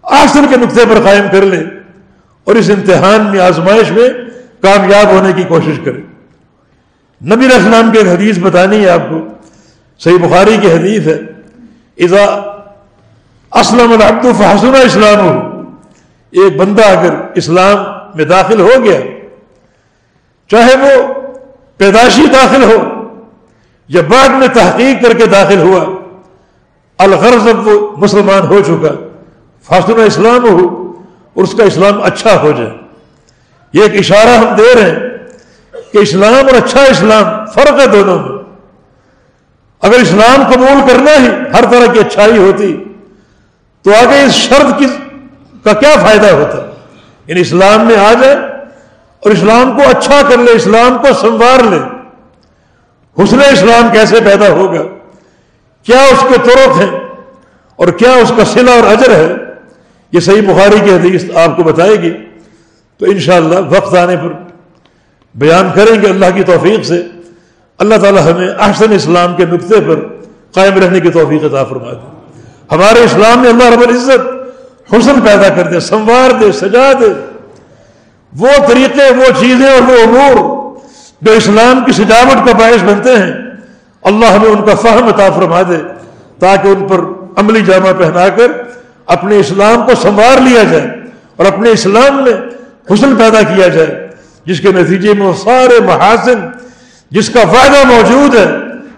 آسر 0.02 0.42
کے 0.50 0.58
نقطے 0.58 0.82
پر 0.90 1.02
قائم 1.04 1.24
کر 1.32 1.42
لے 1.42 1.64
اور 2.44 2.56
اس 2.56 2.70
امتحان 2.70 3.32
میں، 3.32 3.40
آزمائش 3.40 3.92
میں 3.92 4.10
کامیاب 4.62 5.08
ہونے 5.08 5.34
کی 5.34 5.44
کوشش 5.44 5.80
کرے۔ 5.86 6.02
نبی 7.26 7.46
السلام 7.46 7.92
کی 7.92 7.98
ایک 7.98 8.08
حدیث 8.08 8.40
بتانی 8.40 8.84
ہے 8.84 8.90
آپ 8.90 9.10
کو۔ 9.10 9.28
صحیح 10.00 10.18
بخاری 10.18 10.58
کی 10.62 10.72
حدیث 10.72 11.08
ہے۔ 11.08 11.20
اذا 11.98 12.26
اسلم 13.52 13.92
العبد 13.92 14.26
فحسن 14.38 14.76
اسلام 14.76 15.20
ہو 15.28 15.62
ایک 16.32 16.58
بندہ 16.58 16.86
اگر 16.86 17.16
اسلام 17.36 17.78
میں 18.16 18.26
داخل 18.26 18.60
ہو 18.62 18.72
گیا، 18.84 19.00
چاہے 20.50 20.76
وہ 20.76 21.14
پیدائشی 21.78 22.26
داخل 22.34 22.64
ہو 22.64 22.78
یا 23.88 24.02
بعد 24.10 24.30
میں 24.30 24.48
تحقیق 24.48 25.04
کر 25.04 25.14
کے 25.14 25.26
داخل 25.26 25.62
ہوا، 25.62 25.86
الغرض 26.98 27.48
اب 27.48 27.68
وہ 27.68 27.98
مسلمان 27.98 28.48
ہو 28.48 28.62
چکا۔ 28.62 28.94
فاصلہ 29.64 30.02
اسلام 30.02 30.50
ہو 30.50 30.94
اور 31.34 31.44
اس 31.44 31.54
کا 31.58 31.64
اسلام 31.64 32.02
اچھا 32.04 32.42
ہو 32.42 32.52
جائے۔ 32.52 32.70
یہ 33.74 33.84
ایک 33.84 33.96
اشارہ 33.96 34.38
ہم 34.38 34.56
دے 34.56 34.76
رہے 34.76 34.92
ہیں 34.92 35.00
کہ 35.92 35.98
اسلام 35.98 36.34
اور 36.34 36.56
اچھا 36.56 36.84
اسلام 36.84 37.46
فرق 37.46 37.80
ہے 37.80 37.88
دونوں 37.88 38.20
میں۔ 38.20 38.41
اگر 39.82 39.94
اسلام 39.94 40.52
قبول 40.52 40.90
کرنا 40.90 41.12
ہی 41.12 41.28
ہر 41.54 41.66
طرح 41.72 41.94
کی 41.94 42.00
اچھائی 42.00 42.38
ہوتی، 42.38 42.84
تو 43.82 43.92
آگے 43.92 44.24
اس 44.24 44.32
شرط 44.32 44.80
کی 44.80 44.86
کا 45.64 45.74
کیا 45.74 45.96
فائدہ 46.02 46.32
ہوتا؟ 46.32 46.58
ان 47.28 47.38
اسلام 47.38 47.88
میں 47.88 47.96
آ 47.96 48.14
جائے 48.14 48.36
اور 49.20 49.32
اسلام 49.32 49.78
کو 49.78 49.90
اچھا 49.90 50.22
کر 50.30 50.38
لے، 50.38 50.52
اسلام 50.52 50.98
کو 50.98 51.08
سنوار 51.22 51.64
لے۔ 51.64 51.80
حسن 53.24 53.40
اسلام 53.40 53.92
کیسے 53.92 54.16
پیدا 54.26 54.50
ہوگا؟ 54.50 54.82
کیا 55.84 56.02
اس 56.02 56.26
کے 56.30 56.36
طرق 56.44 56.80
ہیں؟ 56.80 57.00
اور 57.76 57.88
کیا 57.88 58.12
اس 58.12 58.32
کا 58.38 58.46
صلہ 58.46 58.72
اور 58.72 58.92
اجر 58.92 59.16
ہے؟ 59.16 59.36
یہ 60.12 60.20
صحیح 60.20 60.42
بخاری 60.42 60.80
کی 60.86 60.92
حدیث 60.92 61.32
آپ 61.36 61.58
کو 61.58 61.64
بتائے 61.64 62.02
گی۔ 62.02 62.14
تو 62.98 63.06
انشاءاللہ 63.06 63.56
وقت 63.70 63.96
آنے 63.96 64.18
پر 64.18 64.34
بیان 65.36 65.70
کریں 65.76 66.02
گے۔ 66.02 66.08
اللہ 66.08 66.26
کی 66.36 66.44
توفیق 66.44 66.86
سے 66.86 67.08
اللہ 67.82 67.98
تعالی 68.02 68.20
ہمیں 68.20 68.48
احسن 68.48 68.92
اسلام 68.94 69.36
کے 69.36 69.46
نقطے 69.52 69.80
پر 69.88 70.00
قائم 70.54 70.78
رہنے 70.80 71.00
کی 71.00 71.10
توفیق 71.12 71.44
عطا 71.46 71.64
فرما 71.64 71.92
دے 71.92 72.10
ہمارے 72.72 73.04
اسلام 73.04 73.40
میں 73.42 73.50
اللہ 73.50 73.70
رب 73.74 73.82
العزت 73.88 74.94
حسن 74.94 75.22
پیدا 75.26 75.50
کر 75.56 75.68
دے 75.72 75.80
سنوار 75.80 76.32
دے، 76.40 76.52
سجا 76.52 76.92
دے۔ 77.00 77.10
وہ 78.34 78.52
طریقے، 78.68 79.10
وہ 79.16 79.32
چیزیں 79.40 79.68
اور 79.68 79.82
وہ 79.90 79.98
امور 80.04 80.38
جو 81.22 81.32
اسلام 81.32 81.84
کی 81.86 81.92
سجاوٹ 81.94 82.46
کا 82.46 82.58
باعث 82.60 82.84
بنتے 82.84 83.16
ہیں، 83.16 83.34
اللہ 84.04 84.26
ہمیں 84.26 84.50
ان 84.50 84.62
کا 84.66 84.76
فہم 84.82 85.08
عطا 85.08 85.30
فرما 85.36 85.62
دے 85.70 85.78
تاکہ 86.40 86.68
ان 86.68 86.88
پر 86.88 87.00
عملی 87.42 87.62
جامہ 87.66 87.92
پہنا 87.98 88.28
کر 88.38 88.52
اپنے 89.16 89.38
اسلام 89.40 89.86
کو 89.88 89.96
سنوار 90.02 90.42
لیا 90.42 90.64
جائے 90.72 90.88
اور 91.36 91.46
اپنے 91.46 91.70
اسلام 91.70 92.24
میں 92.24 92.34
حسن 92.94 93.16
پیدا 93.16 93.42
کیا 93.54 93.68
جائے، 93.68 94.08
جس 94.46 94.60
کے 94.60 94.72
نتیجے 94.72 95.14
میں 95.14 95.28
وہ 95.28 95.34
سارے 95.44 95.80
محاسن 95.86 96.48
جس 97.12 97.30
کا 97.30 97.40
فائدہ 97.52 97.88
موجود 97.88 98.36
ہے، 98.36 98.46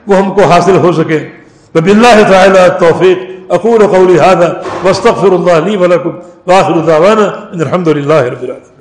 وہ 0.08 0.16
ہم 0.16 0.34
کو 0.34 0.44
حاصل 0.44 0.78
ہو 0.78 0.92
سکے۔ 0.92 1.20
بب 1.76 1.86
اللہ 1.86 2.30
تعالیٰ 2.30 2.68
توفیق 2.80 3.18
اقول 3.50 3.88
قولی 3.88 4.20
هذا، 4.20 4.54
واستغفر 4.84 5.32
الله 5.32 5.60
لي 5.66 5.76
ولكم 5.76 6.12
واخر 6.48 6.80
دعوانا 6.80 7.26
ان 7.54 7.62
الحمد 7.62 7.88
لله 7.88 8.22
رب 8.30 8.44
العالمين 8.44 8.73